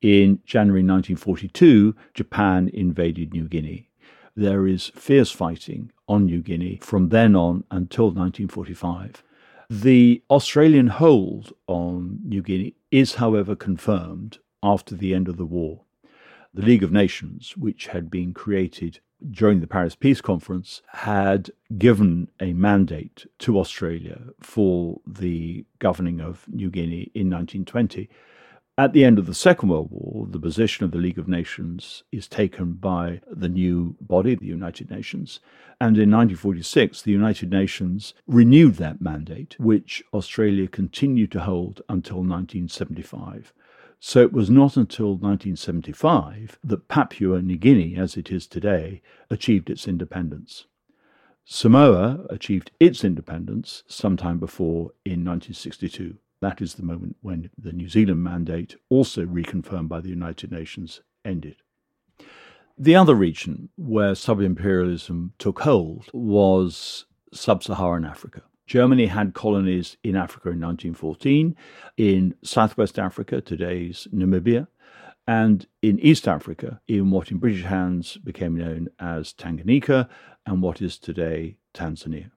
In 0.00 0.40
January 0.46 0.80
1942, 0.80 1.94
Japan 2.14 2.70
invaded 2.72 3.32
New 3.32 3.48
Guinea. 3.48 3.90
There 4.34 4.66
is 4.66 4.92
fierce 4.94 5.30
fighting 5.30 5.92
on 6.08 6.24
New 6.24 6.40
Guinea 6.40 6.78
from 6.82 7.10
then 7.10 7.36
on 7.36 7.64
until 7.70 8.06
1945. 8.06 9.22
The 9.68 10.22
Australian 10.30 10.86
hold 10.86 11.52
on 11.66 12.20
New 12.24 12.42
Guinea 12.42 12.74
is, 12.90 13.16
however, 13.16 13.54
confirmed 13.54 14.38
after 14.62 14.94
the 14.94 15.14
end 15.14 15.28
of 15.28 15.36
the 15.36 15.44
war. 15.44 15.82
The 16.52 16.62
League 16.62 16.82
of 16.82 16.90
Nations, 16.90 17.56
which 17.56 17.86
had 17.86 18.10
been 18.10 18.34
created 18.34 18.98
during 19.30 19.60
the 19.60 19.68
Paris 19.68 19.94
Peace 19.94 20.20
Conference, 20.20 20.82
had 20.88 21.50
given 21.78 22.28
a 22.40 22.52
mandate 22.54 23.26
to 23.38 23.58
Australia 23.58 24.20
for 24.40 25.00
the 25.06 25.64
governing 25.78 26.20
of 26.20 26.46
New 26.48 26.68
Guinea 26.68 27.12
in 27.14 27.30
1920. 27.30 28.08
At 28.76 28.94
the 28.94 29.04
end 29.04 29.18
of 29.18 29.26
the 29.26 29.34
Second 29.34 29.68
World 29.68 29.90
War, 29.92 30.26
the 30.28 30.40
position 30.40 30.84
of 30.84 30.90
the 30.90 30.98
League 30.98 31.18
of 31.18 31.28
Nations 31.28 32.02
is 32.10 32.26
taken 32.26 32.72
by 32.72 33.20
the 33.30 33.48
new 33.48 33.94
body, 34.00 34.34
the 34.34 34.46
United 34.46 34.90
Nations. 34.90 35.38
And 35.80 35.98
in 35.98 36.10
1946, 36.10 37.02
the 37.02 37.12
United 37.12 37.50
Nations 37.50 38.14
renewed 38.26 38.76
that 38.76 39.00
mandate, 39.00 39.54
which 39.60 40.02
Australia 40.12 40.66
continued 40.66 41.30
to 41.32 41.40
hold 41.40 41.82
until 41.88 42.24
1975. 42.24 43.52
So 44.02 44.22
it 44.22 44.32
was 44.32 44.48
not 44.48 44.78
until 44.78 45.10
1975 45.10 46.58
that 46.64 46.88
Papua 46.88 47.42
New 47.42 47.58
Guinea, 47.58 47.96
as 47.96 48.16
it 48.16 48.32
is 48.32 48.46
today, 48.46 49.02
achieved 49.28 49.68
its 49.68 49.86
independence. 49.86 50.64
Samoa 51.44 52.24
achieved 52.30 52.70
its 52.80 53.04
independence 53.04 53.84
sometime 53.86 54.38
before 54.38 54.92
in 55.04 55.22
1962. 55.24 56.16
That 56.40 56.62
is 56.62 56.74
the 56.74 56.82
moment 56.82 57.16
when 57.20 57.50
the 57.58 57.72
New 57.72 57.90
Zealand 57.90 58.24
mandate, 58.24 58.74
also 58.88 59.26
reconfirmed 59.26 59.88
by 59.88 60.00
the 60.00 60.08
United 60.08 60.50
Nations, 60.50 61.02
ended. 61.22 61.56
The 62.78 62.96
other 62.96 63.14
region 63.14 63.68
where 63.76 64.14
sub 64.14 64.40
imperialism 64.40 65.34
took 65.38 65.60
hold 65.60 66.06
was 66.14 67.04
sub 67.34 67.62
Saharan 67.62 68.06
Africa. 68.06 68.42
Germany 68.70 69.06
had 69.06 69.34
colonies 69.34 69.96
in 70.04 70.14
Africa 70.14 70.50
in 70.50 70.60
1914, 70.60 71.56
in 71.96 72.36
southwest 72.44 73.00
Africa, 73.00 73.40
today's 73.40 74.06
Namibia, 74.14 74.68
and 75.26 75.66
in 75.82 75.98
East 75.98 76.28
Africa, 76.28 76.80
in 76.86 77.10
what 77.10 77.32
in 77.32 77.38
British 77.38 77.64
hands 77.64 78.16
became 78.18 78.56
known 78.56 78.86
as 79.00 79.32
Tanganyika 79.32 80.08
and 80.46 80.62
what 80.62 80.80
is 80.80 80.98
today 80.98 81.56
Tanzania. 81.74 82.30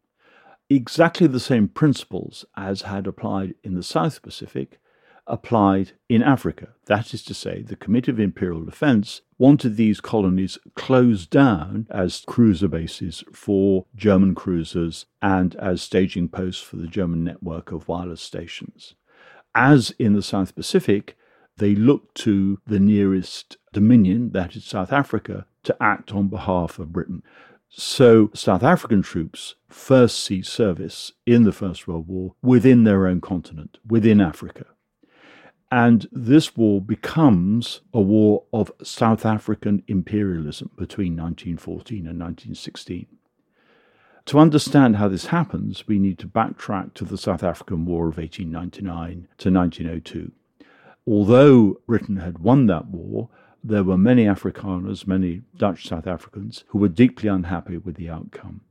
Exactly 0.71 1.27
the 1.27 1.39
same 1.39 1.67
principles 1.67 2.45
as 2.57 2.81
had 2.81 3.05
applied 3.05 3.53
in 3.63 3.75
the 3.75 3.83
South 3.83 4.23
Pacific 4.23 4.79
applied 5.27 5.91
in 6.09 6.21
Africa. 6.21 6.69
That 6.85 7.13
is 7.13 7.23
to 7.23 7.33
say, 7.33 7.61
the 7.61 7.75
Committee 7.75 8.11
of 8.11 8.19
Imperial 8.19 8.65
Defense 8.65 9.21
wanted 9.37 9.75
these 9.75 10.01
colonies 10.01 10.57
closed 10.75 11.29
down 11.29 11.87
as 11.89 12.23
cruiser 12.27 12.67
bases 12.67 13.23
for 13.31 13.85
German 13.95 14.35
cruisers 14.35 15.05
and 15.21 15.55
as 15.55 15.81
staging 15.81 16.29
posts 16.29 16.61
for 16.61 16.75
the 16.75 16.87
German 16.87 17.23
network 17.23 17.71
of 17.71 17.87
wireless 17.87 18.21
stations. 18.21 18.95
As 19.55 19.91
in 19.99 20.13
the 20.13 20.21
South 20.21 20.55
Pacific, 20.55 21.15
they 21.57 21.75
looked 21.75 22.15
to 22.15 22.59
the 22.65 22.79
nearest 22.79 23.57
dominion, 23.71 24.31
that 24.31 24.55
is 24.55 24.65
South 24.65 24.91
Africa, 24.91 25.45
to 25.63 25.75
act 25.81 26.11
on 26.11 26.27
behalf 26.27 26.79
of 26.79 26.91
Britain. 26.91 27.23
So, 27.69 28.29
South 28.33 28.61
African 28.61 29.01
troops 29.01 29.55
first 29.67 30.19
see 30.19 30.41
service 30.41 31.11
in 31.25 31.43
the 31.43 31.51
First 31.51 31.87
World 31.87 32.07
War 32.07 32.35
within 32.41 32.83
their 32.83 33.07
own 33.07 33.19
continent, 33.19 33.77
within 33.87 34.21
Africa. 34.21 34.65
And 35.73 36.07
this 36.11 36.55
war 36.55 36.79
becomes 36.79 37.81
a 37.95 37.99
war 37.99 38.43
of 38.53 38.71
South 38.83 39.25
African 39.25 39.81
imperialism 39.87 40.69
between 40.77 41.13
1914 41.13 41.97
and 42.05 42.19
1916. 42.19 43.07
To 44.25 44.37
understand 44.37 44.97
how 44.97 45.07
this 45.07 45.25
happens, 45.25 45.87
we 45.87 45.97
need 45.97 46.19
to 46.19 46.27
backtrack 46.27 46.93
to 46.93 47.05
the 47.05 47.17
South 47.17 47.41
African 47.41 47.85
War 47.85 48.07
of 48.07 48.17
1899 48.17 49.27
to 49.39 49.51
1902. 49.51 50.31
Although 51.07 51.81
Britain 51.87 52.17
had 52.17 52.37
won 52.37 52.67
that 52.67 52.85
war, 52.89 53.29
there 53.63 53.83
were 53.83 53.97
many 53.97 54.25
Afrikaners, 54.25 55.07
many 55.07 55.41
Dutch 55.57 55.87
South 55.87 56.05
Africans, 56.05 56.65
who 56.67 56.77
were 56.77 56.87
deeply 56.87 57.29
unhappy 57.29 57.77
with 57.77 57.95
the 57.95 58.11
outcome. 58.11 58.61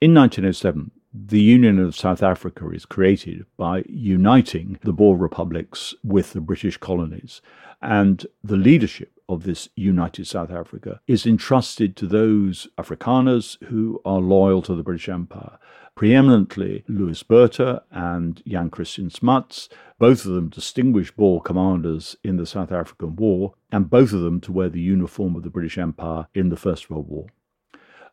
In 0.00 0.14
1907, 0.14 0.92
the 1.12 1.40
Union 1.40 1.78
of 1.78 1.96
South 1.96 2.22
Africa 2.22 2.68
is 2.70 2.84
created 2.84 3.46
by 3.56 3.84
uniting 3.88 4.78
the 4.82 4.92
Boer 4.92 5.16
republics 5.16 5.94
with 6.04 6.32
the 6.32 6.40
British 6.40 6.76
colonies. 6.76 7.40
And 7.80 8.26
the 8.42 8.56
leadership 8.56 9.12
of 9.28 9.42
this 9.42 9.68
united 9.76 10.26
South 10.26 10.50
Africa 10.50 11.00
is 11.06 11.26
entrusted 11.26 11.96
to 11.96 12.06
those 12.06 12.68
Afrikaners 12.78 13.62
who 13.64 14.00
are 14.04 14.20
loyal 14.20 14.62
to 14.62 14.74
the 14.74 14.82
British 14.82 15.08
Empire. 15.08 15.58
Preeminently 15.94 16.84
Louis 16.88 17.22
Botha 17.22 17.82
and 17.90 18.42
Jan 18.46 18.70
Christian 18.70 19.08
Smuts, 19.08 19.68
both 19.98 20.26
of 20.26 20.32
them 20.32 20.50
distinguished 20.50 21.16
Boer 21.16 21.40
commanders 21.40 22.16
in 22.22 22.36
the 22.36 22.46
South 22.46 22.70
African 22.70 23.16
War, 23.16 23.54
and 23.72 23.88
both 23.88 24.12
of 24.12 24.20
them 24.20 24.40
to 24.42 24.52
wear 24.52 24.68
the 24.68 24.80
uniform 24.80 25.34
of 25.34 25.42
the 25.42 25.50
British 25.50 25.78
Empire 25.78 26.26
in 26.34 26.50
the 26.50 26.56
First 26.56 26.90
World 26.90 27.08
War. 27.08 27.26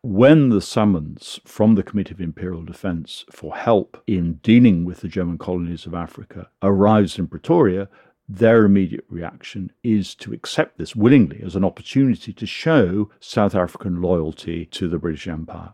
When 0.06 0.50
the 0.50 0.60
summons 0.60 1.40
from 1.46 1.76
the 1.76 1.82
Committee 1.82 2.12
of 2.12 2.20
Imperial 2.20 2.64
Defence 2.64 3.24
for 3.32 3.56
help 3.56 4.04
in 4.06 4.34
dealing 4.44 4.84
with 4.84 5.00
the 5.00 5.08
German 5.08 5.38
colonies 5.38 5.86
of 5.86 5.94
Africa 5.94 6.50
arrives 6.62 7.18
in 7.18 7.28
Pretoria, 7.28 7.88
their 8.28 8.66
immediate 8.66 9.06
reaction 9.08 9.72
is 9.82 10.14
to 10.16 10.34
accept 10.34 10.78
this 10.78 10.94
willingly 10.94 11.42
as 11.42 11.56
an 11.56 11.64
opportunity 11.64 12.34
to 12.34 12.46
show 12.46 13.12
South 13.22 13.56
African 13.56 14.02
loyalty 14.02 14.66
to 14.66 14.90
the 14.90 15.00
British 15.00 15.26
Empire. 15.26 15.72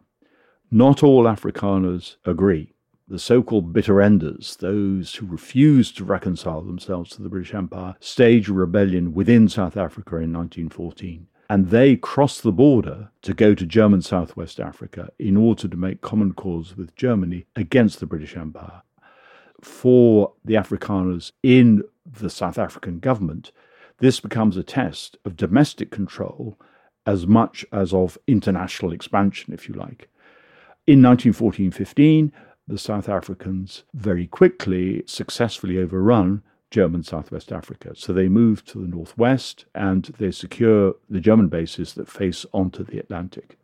Not 0.70 1.02
all 1.02 1.24
Afrikaners 1.24 2.18
agree. 2.24 2.76
The 3.08 3.18
so 3.18 3.42
called 3.42 3.74
bitter 3.74 4.00
enders, 4.00 4.58
those 4.58 5.16
who 5.16 5.26
refuse 5.26 5.92
to 5.94 6.06
reconcile 6.06 6.62
themselves 6.62 7.10
to 7.16 7.24
the 7.24 7.30
British 7.30 7.56
Empire, 7.56 7.96
stage 8.00 8.48
a 8.48 8.54
rebellion 8.54 9.12
within 9.12 9.50
South 9.50 9.76
Africa 9.76 10.18
in 10.18 10.32
1914 10.32 11.26
and 11.50 11.70
they 11.70 11.96
crossed 11.96 12.44
the 12.44 12.52
border 12.52 13.10
to 13.24 13.34
go 13.34 13.56
to 13.56 13.66
German 13.66 14.02
Southwest 14.02 14.60
Africa 14.60 15.10
in 15.18 15.36
order 15.36 15.68
to 15.68 15.76
make 15.78 16.02
common 16.02 16.34
cause 16.34 16.78
with 16.78 16.96
Germany 16.96 17.46
against 17.56 18.00
the 18.00 18.06
British 18.06 18.38
Empire. 18.38 18.84
For 19.62 20.34
the 20.46 20.54
Afrikaners 20.54 21.32
in 21.42 21.84
the 22.06 22.30
South 22.30 22.58
African 22.58 23.00
government, 23.00 23.52
this 23.98 24.20
becomes 24.20 24.56
a 24.56 24.64
test 24.64 25.18
of 25.26 25.36
domestic 25.36 25.92
control 25.92 26.58
as 27.06 27.26
much 27.26 27.66
as 27.72 27.94
of 27.94 28.18
international 28.28 28.94
expansion, 28.94 29.54
if 29.54 29.68
you 29.68 29.74
like. 29.74 30.10
In 30.86 31.02
1914 31.02 31.72
15, 31.72 32.32
the 32.68 32.78
South 32.78 33.10
Africans 33.10 33.84
very 33.96 34.28
quickly 34.28 35.04
successfully 35.08 35.80
overrun 35.80 36.44
German 36.72 37.04
Southwest 37.04 37.52
Africa. 37.52 37.92
So 37.96 38.14
they 38.14 38.28
move 38.28 38.64
to 38.66 38.80
the 38.80 38.88
northwest 38.88 39.66
and 39.74 40.06
they 40.20 40.32
secure 40.32 40.96
the 41.10 41.20
German 41.20 41.48
bases 41.48 41.94
that 41.96 42.10
face 42.10 42.46
onto 42.54 42.84
the 42.84 43.00
Atlantic. 43.00 43.58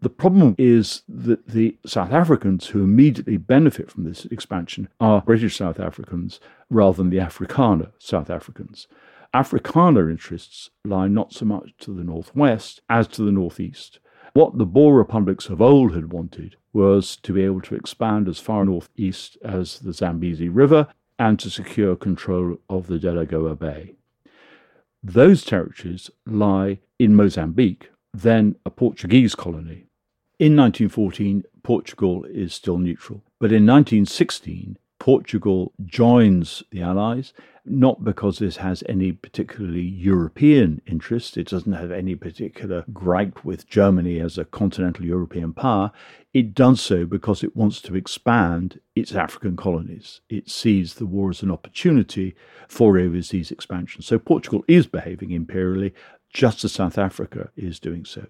The 0.00 0.10
problem 0.10 0.56
is 0.58 1.02
that 1.08 1.46
the 1.46 1.76
South 1.86 2.12
Africans 2.12 2.66
who 2.66 2.82
immediately 2.82 3.36
benefit 3.36 3.90
from 3.90 4.02
this 4.02 4.24
expansion 4.26 4.88
are 5.00 5.22
British 5.22 5.56
South 5.56 5.78
Africans 5.78 6.40
rather 6.68 6.96
than 6.96 7.10
the 7.10 7.18
Afrikaner 7.18 7.92
South 7.98 8.28
Africans. 8.28 8.88
Afrikaner 9.32 10.10
interests 10.10 10.70
lie 10.84 11.06
not 11.06 11.32
so 11.32 11.44
much 11.44 11.72
to 11.78 11.94
the 11.94 12.04
northwest 12.04 12.82
as 12.90 13.06
to 13.08 13.22
the 13.22 13.32
northeast. 13.32 14.00
What 14.34 14.58
the 14.58 14.66
Boer 14.66 14.96
republics 14.96 15.48
of 15.48 15.62
old 15.62 15.94
had 15.94 16.12
wanted 16.12 16.56
was 16.72 17.16
to 17.18 17.32
be 17.32 17.44
able 17.44 17.60
to 17.62 17.74
expand 17.74 18.28
as 18.28 18.40
far 18.40 18.64
northeast 18.64 19.38
as 19.44 19.78
the 19.78 19.92
Zambezi 19.92 20.48
River 20.48 20.88
and 21.22 21.38
to 21.38 21.48
secure 21.48 21.94
control 21.94 22.56
of 22.68 22.88
the 22.88 22.98
Delagoa 22.98 23.56
Bay. 23.56 23.94
Those 25.04 25.44
territories 25.44 26.10
lie 26.26 26.80
in 26.98 27.14
Mozambique, 27.14 27.90
then 28.12 28.56
a 28.66 28.70
Portuguese 28.70 29.36
colony. 29.36 29.86
In 30.40 30.56
1914, 30.56 31.44
Portugal 31.62 32.24
is 32.24 32.52
still 32.52 32.78
neutral. 32.78 33.22
But 33.38 33.52
in 33.52 33.64
1916, 33.64 34.78
Portugal 34.98 35.72
joins 35.84 36.64
the 36.72 36.82
Allies, 36.82 37.32
not 37.64 38.02
because 38.02 38.40
this 38.40 38.56
has 38.56 38.82
any 38.88 39.12
particularly 39.12 39.82
European 39.82 40.82
interest. 40.88 41.36
It 41.36 41.48
doesn't 41.48 41.72
have 41.72 41.92
any 41.92 42.16
particular 42.16 42.84
gripe 42.92 43.44
with 43.44 43.68
Germany 43.68 44.18
as 44.18 44.38
a 44.38 44.44
continental 44.44 45.04
European 45.04 45.52
power. 45.52 45.92
It 46.34 46.54
does 46.54 46.80
so 46.80 47.04
because 47.04 47.44
it 47.44 47.54
wants 47.54 47.80
to 47.82 47.94
expand 47.94 48.80
its 48.96 49.14
African 49.14 49.54
colonies. 49.54 50.22
It 50.30 50.48
sees 50.48 50.94
the 50.94 51.06
war 51.06 51.28
as 51.28 51.42
an 51.42 51.50
opportunity 51.50 52.34
for 52.68 52.98
overseas 52.98 53.50
expansion. 53.50 54.00
So 54.00 54.18
Portugal 54.18 54.64
is 54.66 54.86
behaving 54.86 55.30
imperially, 55.32 55.92
just 56.32 56.64
as 56.64 56.72
South 56.72 56.96
Africa 56.96 57.50
is 57.54 57.78
doing 57.78 58.06
so. 58.06 58.26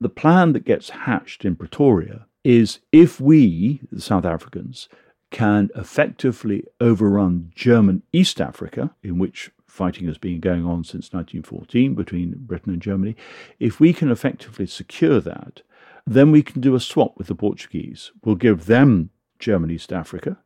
The 0.00 0.08
plan 0.08 0.52
that 0.52 0.64
gets 0.64 0.90
hatched 0.90 1.44
in 1.44 1.56
Pretoria 1.56 2.26
is 2.44 2.78
if 2.92 3.20
we, 3.20 3.80
the 3.90 4.00
South 4.00 4.24
Africans, 4.24 4.88
can 5.30 5.70
effectively 5.74 6.64
overrun 6.80 7.50
German 7.56 8.02
East 8.12 8.40
Africa, 8.40 8.94
in 9.02 9.18
which 9.18 9.50
fighting 9.66 10.06
has 10.06 10.18
been 10.18 10.38
going 10.38 10.64
on 10.64 10.84
since 10.84 11.12
1914 11.12 11.94
between 11.94 12.34
Britain 12.36 12.72
and 12.72 12.80
Germany, 12.80 13.16
if 13.58 13.80
we 13.80 13.92
can 13.92 14.12
effectively 14.12 14.66
secure 14.66 15.20
that, 15.20 15.62
then 16.06 16.30
we 16.30 16.42
can 16.42 16.60
do 16.60 16.74
a 16.74 16.80
swap 16.80 17.16
with 17.16 17.28
the 17.28 17.34
Portuguese. 17.34 18.12
We'll 18.24 18.34
give 18.34 18.66
them 18.66 19.10
German 19.38 19.70
East 19.70 19.92
Africa, 19.92 20.38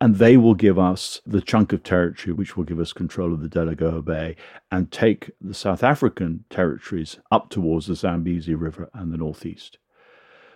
and 0.00 0.16
they 0.16 0.36
will 0.36 0.54
give 0.54 0.78
us 0.78 1.20
the 1.26 1.42
chunk 1.42 1.72
of 1.72 1.82
territory 1.82 2.32
which 2.32 2.56
will 2.56 2.64
give 2.64 2.80
us 2.80 2.92
control 2.92 3.32
of 3.32 3.42
the 3.42 3.48
Delagoa 3.48 4.02
Bay 4.02 4.36
and 4.70 4.90
take 4.90 5.30
the 5.40 5.54
South 5.54 5.82
African 5.82 6.44
territories 6.48 7.18
up 7.30 7.50
towards 7.50 7.86
the 7.86 7.94
Zambezi 7.94 8.54
River 8.54 8.88
and 8.94 9.12
the 9.12 9.18
northeast. 9.18 9.78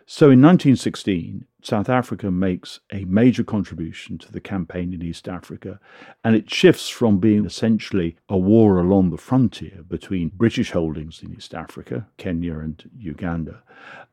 So 0.07 0.27
in 0.27 0.41
1916, 0.43 1.47
South 1.65 1.89
Africa 1.89 2.31
makes 2.31 2.81
a 2.93 3.07
major 3.07 3.43
contribution 3.43 4.19
to 4.19 4.31
the 4.31 4.41
campaign 4.41 4.93
in 4.93 5.03
East 5.03 5.27
Africa, 5.27 5.81
and 6.23 6.37
it 6.37 6.51
shifts 6.51 6.91
from 6.91 7.19
being 7.19 7.47
essentially 7.47 8.17
a 8.29 8.37
war 8.37 8.79
along 8.79 9.09
the 9.09 9.17
frontier 9.17 9.83
between 9.89 10.29
British 10.29 10.73
holdings 10.73 11.23
in 11.23 11.35
East 11.35 11.55
Africa, 11.55 12.07
Kenya 12.19 12.59
and 12.59 12.91
Uganda, 12.99 13.63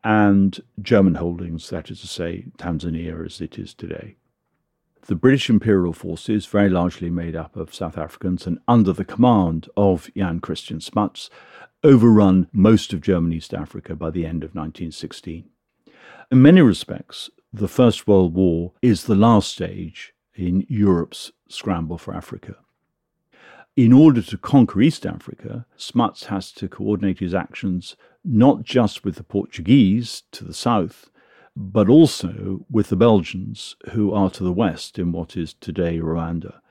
and 0.01 0.61
German 0.81 1.15
holdings, 1.15 1.69
that 1.71 1.91
is 1.91 1.99
to 1.99 2.07
say, 2.07 2.45
Tanzania 2.57 3.25
as 3.25 3.41
it 3.41 3.59
is 3.59 3.73
today. 3.73 4.15
The 5.07 5.15
British 5.15 5.49
Imperial 5.49 5.91
forces, 5.91 6.45
very 6.45 6.69
largely 6.69 7.09
made 7.09 7.35
up 7.35 7.57
of 7.57 7.75
South 7.75 7.97
Africans 7.97 8.47
and 8.47 8.59
under 8.65 8.93
the 8.93 9.03
command 9.03 9.67
of 9.75 10.09
Jan 10.15 10.39
Christian 10.39 10.79
Smuts, 10.79 11.29
overrun 11.83 12.47
most 12.53 12.93
of 12.93 13.01
German 13.01 13.33
East 13.33 13.53
Africa 13.53 13.93
by 13.93 14.09
the 14.09 14.25
end 14.25 14.45
of 14.45 14.55
1916. 14.55 15.49
In 16.31 16.41
many 16.41 16.61
respects, 16.61 17.29
the 17.53 17.67
First 17.67 18.07
World 18.07 18.33
War 18.33 18.71
is 18.81 19.03
the 19.03 19.15
last 19.15 19.51
stage 19.51 20.13
in 20.33 20.65
Europe's 20.69 21.33
scramble 21.49 21.97
for 21.97 22.15
Africa. 22.15 22.55
In 23.75 23.91
order 23.91 24.21
to 24.21 24.37
conquer 24.37 24.81
East 24.81 25.05
Africa, 25.05 25.65
Smuts 25.75 26.25
has 26.25 26.53
to 26.53 26.69
coordinate 26.69 27.19
his 27.19 27.33
actions 27.33 27.97
not 28.23 28.63
just 28.63 29.03
with 29.03 29.15
the 29.15 29.23
Portuguese 29.23 30.23
to 30.31 30.45
the 30.45 30.53
south, 30.53 31.09
but 31.53 31.89
also 31.89 32.65
with 32.69 32.87
the 32.87 32.95
Belgians, 32.95 33.75
who 33.91 34.13
are 34.13 34.29
to 34.29 34.45
the 34.45 34.53
west 34.53 34.97
in 34.97 35.11
what 35.11 35.35
is 35.35 35.53
today 35.55 35.99
Rwanda. 35.99 36.61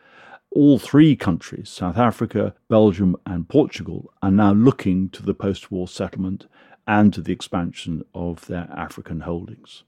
All 0.51 0.79
three 0.79 1.15
countries, 1.15 1.69
South 1.69 1.99
Africa, 1.99 2.55
Belgium, 2.69 3.17
and 3.27 3.47
Portugal, 3.49 4.11
are 4.23 4.31
now 4.31 4.55
looking 4.55 5.11
to 5.11 5.23
the 5.23 5.35
post 5.35 5.71
war 5.71 5.87
settlement 5.87 6.47
and 6.87 7.13
to 7.13 7.21
the 7.21 7.33
expansion 7.33 8.03
of 8.15 8.47
their 8.47 8.69
African 8.75 9.21
holdings. 9.21 9.85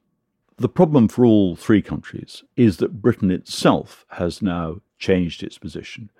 The 0.56 0.68
problem 0.68 1.08
for 1.08 1.24
all 1.24 1.56
three 1.56 1.82
countries 1.82 2.44
is 2.56 2.76
that 2.78 3.02
Britain 3.02 3.30
itself 3.30 4.04
has 4.10 4.42
now 4.42 4.80
changed 4.98 5.42
its 5.42 5.58
position. 5.58 6.10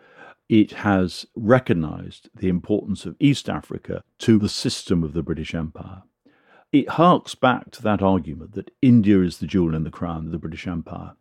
It 0.48 0.72
has 0.72 1.26
recognized 1.36 2.28
the 2.34 2.48
importance 2.48 3.06
of 3.06 3.16
East 3.20 3.48
Africa 3.48 4.02
to 4.18 4.38
the 4.38 4.48
system 4.48 5.04
of 5.04 5.12
the 5.12 5.22
British 5.22 5.54
Empire. 5.54 6.02
It 6.72 6.90
harks 6.90 7.34
back 7.34 7.70
to 7.72 7.82
that 7.82 8.02
argument 8.02 8.52
that 8.52 8.70
India 8.80 9.20
is 9.20 9.38
the 9.38 9.46
jewel 9.46 9.74
in 9.74 9.84
the 9.84 9.90
crown 9.90 10.26
of 10.26 10.32
the 10.32 10.38
British 10.38 10.66
Empire. 10.66 11.12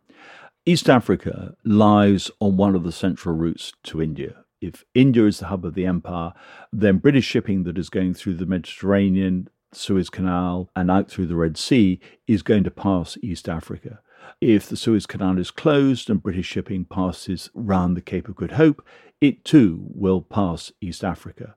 East 0.64 0.88
Africa 0.88 1.54
lies 1.64 2.30
on 2.40 2.56
one 2.56 2.74
of 2.74 2.84
the 2.84 2.92
central 2.92 3.34
routes 3.34 3.72
to 3.84 4.02
India, 4.02 4.44
if 4.62 4.84
India 4.94 5.26
is 5.26 5.40
the 5.40 5.46
hub 5.46 5.64
of 5.64 5.74
the 5.74 5.86
empire, 5.86 6.32
then 6.72 6.98
British 6.98 7.26
shipping 7.26 7.64
that 7.64 7.76
is 7.76 7.90
going 7.90 8.14
through 8.14 8.34
the 8.34 8.46
Mediterranean, 8.46 9.48
Suez 9.72 10.10
Canal, 10.10 10.68
and 10.76 10.90
out 10.90 11.10
through 11.10 11.26
the 11.26 11.36
Red 11.36 11.56
Sea 11.56 11.98
is 12.26 12.42
going 12.42 12.64
to 12.64 12.70
pass 12.70 13.16
East 13.22 13.48
Africa. 13.48 14.00
If 14.40 14.68
the 14.68 14.76
Suez 14.76 15.06
Canal 15.06 15.38
is 15.38 15.50
closed 15.50 16.10
and 16.10 16.22
British 16.22 16.46
shipping 16.46 16.84
passes 16.84 17.50
round 17.54 17.96
the 17.96 18.00
Cape 18.00 18.28
of 18.28 18.36
Good 18.36 18.52
Hope, 18.52 18.86
it 19.20 19.44
too 19.44 19.84
will 19.94 20.20
pass 20.20 20.72
East 20.80 21.04
Africa. 21.04 21.54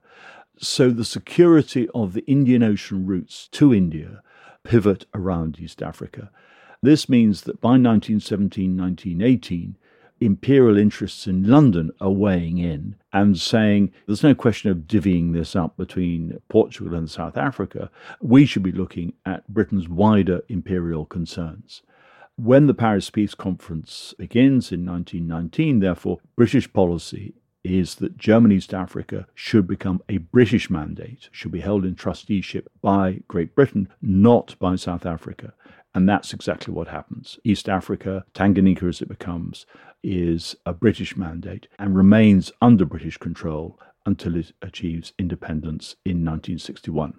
So 0.58 0.90
the 0.90 1.04
security 1.04 1.88
of 1.94 2.12
the 2.12 2.24
Indian 2.26 2.62
Ocean 2.62 3.06
routes 3.06 3.48
to 3.48 3.74
India 3.74 4.22
pivot 4.64 5.06
around 5.14 5.58
East 5.60 5.82
Africa. 5.82 6.30
This 6.82 7.08
means 7.08 7.42
that 7.42 7.60
by 7.60 7.70
1917 7.70 8.76
1918, 8.76 9.76
imperial 10.20 10.78
interests 10.78 11.26
in 11.26 11.48
London 11.48 11.90
are 12.00 12.10
weighing 12.10 12.58
in 12.58 12.96
and 13.12 13.38
saying 13.38 13.92
there's 14.06 14.22
no 14.22 14.34
question 14.34 14.70
of 14.70 14.86
divvying 14.86 15.32
this 15.32 15.54
up 15.54 15.76
between 15.76 16.38
Portugal 16.48 16.94
and 16.94 17.10
South 17.10 17.36
Africa. 17.36 17.90
We 18.20 18.46
should 18.46 18.62
be 18.62 18.72
looking 18.72 19.14
at 19.24 19.46
Britain's 19.48 19.88
wider 19.88 20.42
imperial 20.48 21.04
concerns. 21.04 21.82
When 22.36 22.66
the 22.66 22.74
Paris 22.74 23.08
Peace 23.08 23.34
Conference 23.34 24.14
begins 24.18 24.70
in 24.70 24.84
1919, 24.84 25.80
therefore, 25.80 26.18
British 26.36 26.70
policy 26.72 27.34
is 27.64 27.96
that 27.96 28.16
German 28.16 28.52
East 28.52 28.72
Africa 28.72 29.26
should 29.34 29.66
become 29.66 30.02
a 30.08 30.18
British 30.18 30.70
mandate, 30.70 31.28
should 31.32 31.50
be 31.50 31.60
held 31.60 31.84
in 31.84 31.94
trusteeship 31.94 32.70
by 32.80 33.20
Great 33.26 33.54
Britain, 33.54 33.88
not 34.00 34.54
by 34.58 34.76
South 34.76 35.04
Africa. 35.04 35.52
And 35.96 36.06
that's 36.06 36.34
exactly 36.34 36.74
what 36.74 36.88
happens. 36.88 37.38
East 37.42 37.70
Africa, 37.70 38.26
Tanganyika 38.34 38.86
as 38.86 39.00
it 39.00 39.08
becomes, 39.08 39.64
is 40.02 40.54
a 40.66 40.74
British 40.74 41.16
mandate 41.16 41.68
and 41.78 41.96
remains 41.96 42.52
under 42.60 42.84
British 42.84 43.16
control 43.16 43.80
until 44.04 44.36
it 44.36 44.52
achieves 44.60 45.14
independence 45.18 45.96
in 46.04 46.22
1961. 46.22 47.14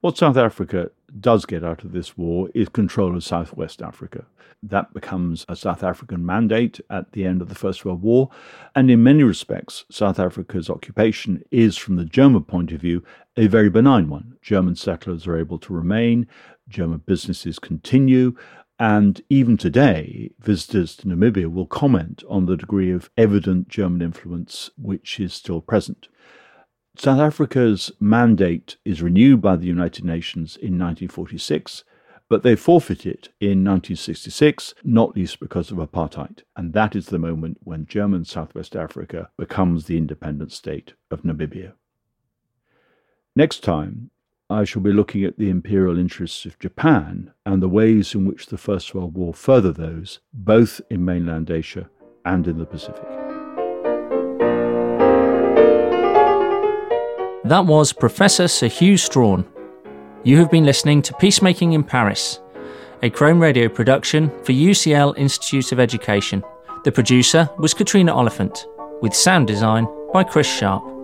What 0.00 0.18
South 0.18 0.36
Africa 0.36 0.90
does 1.20 1.46
get 1.46 1.62
out 1.62 1.84
of 1.84 1.92
this 1.92 2.18
war 2.18 2.48
is 2.54 2.68
control 2.68 3.16
of 3.16 3.22
Southwest 3.22 3.80
Africa. 3.80 4.26
That 4.62 4.92
becomes 4.92 5.44
a 5.48 5.54
South 5.54 5.84
African 5.84 6.26
mandate 6.26 6.80
at 6.90 7.12
the 7.12 7.24
end 7.24 7.40
of 7.40 7.48
the 7.48 7.54
First 7.54 7.84
World 7.84 8.02
War. 8.02 8.30
And 8.74 8.90
in 8.90 9.02
many 9.02 9.22
respects, 9.22 9.84
South 9.90 10.18
Africa's 10.18 10.68
occupation 10.68 11.42
is, 11.50 11.76
from 11.76 11.96
the 11.96 12.04
German 12.04 12.44
point 12.44 12.72
of 12.72 12.80
view, 12.80 13.04
a 13.36 13.46
very 13.46 13.70
benign 13.70 14.08
one. 14.08 14.36
German 14.42 14.74
settlers 14.76 15.26
are 15.26 15.38
able 15.38 15.58
to 15.60 15.72
remain, 15.72 16.26
German 16.68 17.02
businesses 17.06 17.58
continue, 17.58 18.36
and 18.78 19.22
even 19.30 19.56
today, 19.56 20.30
visitors 20.38 20.96
to 20.96 21.06
Namibia 21.06 21.50
will 21.50 21.66
comment 21.66 22.22
on 22.28 22.46
the 22.46 22.56
degree 22.56 22.90
of 22.90 23.10
evident 23.16 23.68
German 23.68 24.02
influence 24.02 24.70
which 24.76 25.18
is 25.18 25.32
still 25.32 25.60
present. 25.60 26.08
South 26.98 27.20
Africa's 27.20 27.92
mandate 28.00 28.76
is 28.84 29.02
renewed 29.02 29.40
by 29.40 29.56
the 29.56 29.66
United 29.66 30.04
Nations 30.04 30.56
in 30.56 30.78
1946, 30.78 31.84
but 32.28 32.42
they 32.42 32.56
forfeit 32.56 33.06
it 33.06 33.28
in 33.40 33.64
1966, 33.64 34.74
not 34.82 35.14
least 35.14 35.38
because 35.38 35.70
of 35.70 35.78
apartheid. 35.78 36.40
And 36.56 36.72
that 36.72 36.96
is 36.96 37.06
the 37.06 37.18
moment 37.18 37.58
when 37.62 37.86
German 37.86 38.24
Southwest 38.24 38.74
Africa 38.74 39.30
becomes 39.38 39.84
the 39.84 39.96
independent 39.96 40.52
state 40.52 40.94
of 41.10 41.22
Namibia. 41.22 41.74
Next 43.36 43.62
time, 43.62 44.10
I 44.48 44.62
shall 44.62 44.82
be 44.82 44.92
looking 44.92 45.24
at 45.24 45.38
the 45.38 45.50
imperial 45.50 45.98
interests 45.98 46.44
of 46.44 46.56
Japan 46.60 47.32
and 47.44 47.60
the 47.60 47.68
ways 47.68 48.14
in 48.14 48.24
which 48.26 48.46
the 48.46 48.56
First 48.56 48.94
World 48.94 49.16
War 49.16 49.34
further 49.34 49.72
those, 49.72 50.20
both 50.32 50.80
in 50.88 51.04
mainland 51.04 51.50
Asia 51.50 51.90
and 52.24 52.46
in 52.46 52.56
the 52.58 52.64
Pacific. 52.64 53.02
That 57.44 57.66
was 57.66 57.92
Professor 57.92 58.46
Sir 58.46 58.68
Hugh 58.68 58.96
Strachan. 58.96 59.44
You 60.22 60.36
have 60.38 60.50
been 60.50 60.64
listening 60.64 61.02
to 61.02 61.14
Peacemaking 61.14 61.72
in 61.72 61.82
Paris, 61.82 62.40
a 63.02 63.10
Chrome 63.10 63.40
Radio 63.40 63.68
production 63.68 64.30
for 64.44 64.52
UCL 64.52 65.18
Institute 65.18 65.72
of 65.72 65.80
Education. 65.80 66.44
The 66.84 66.92
producer 66.92 67.50
was 67.58 67.74
Katrina 67.74 68.14
Oliphant, 68.14 68.66
with 69.02 69.12
sound 69.12 69.48
design 69.48 69.88
by 70.12 70.22
Chris 70.22 70.46
Sharp. 70.46 70.95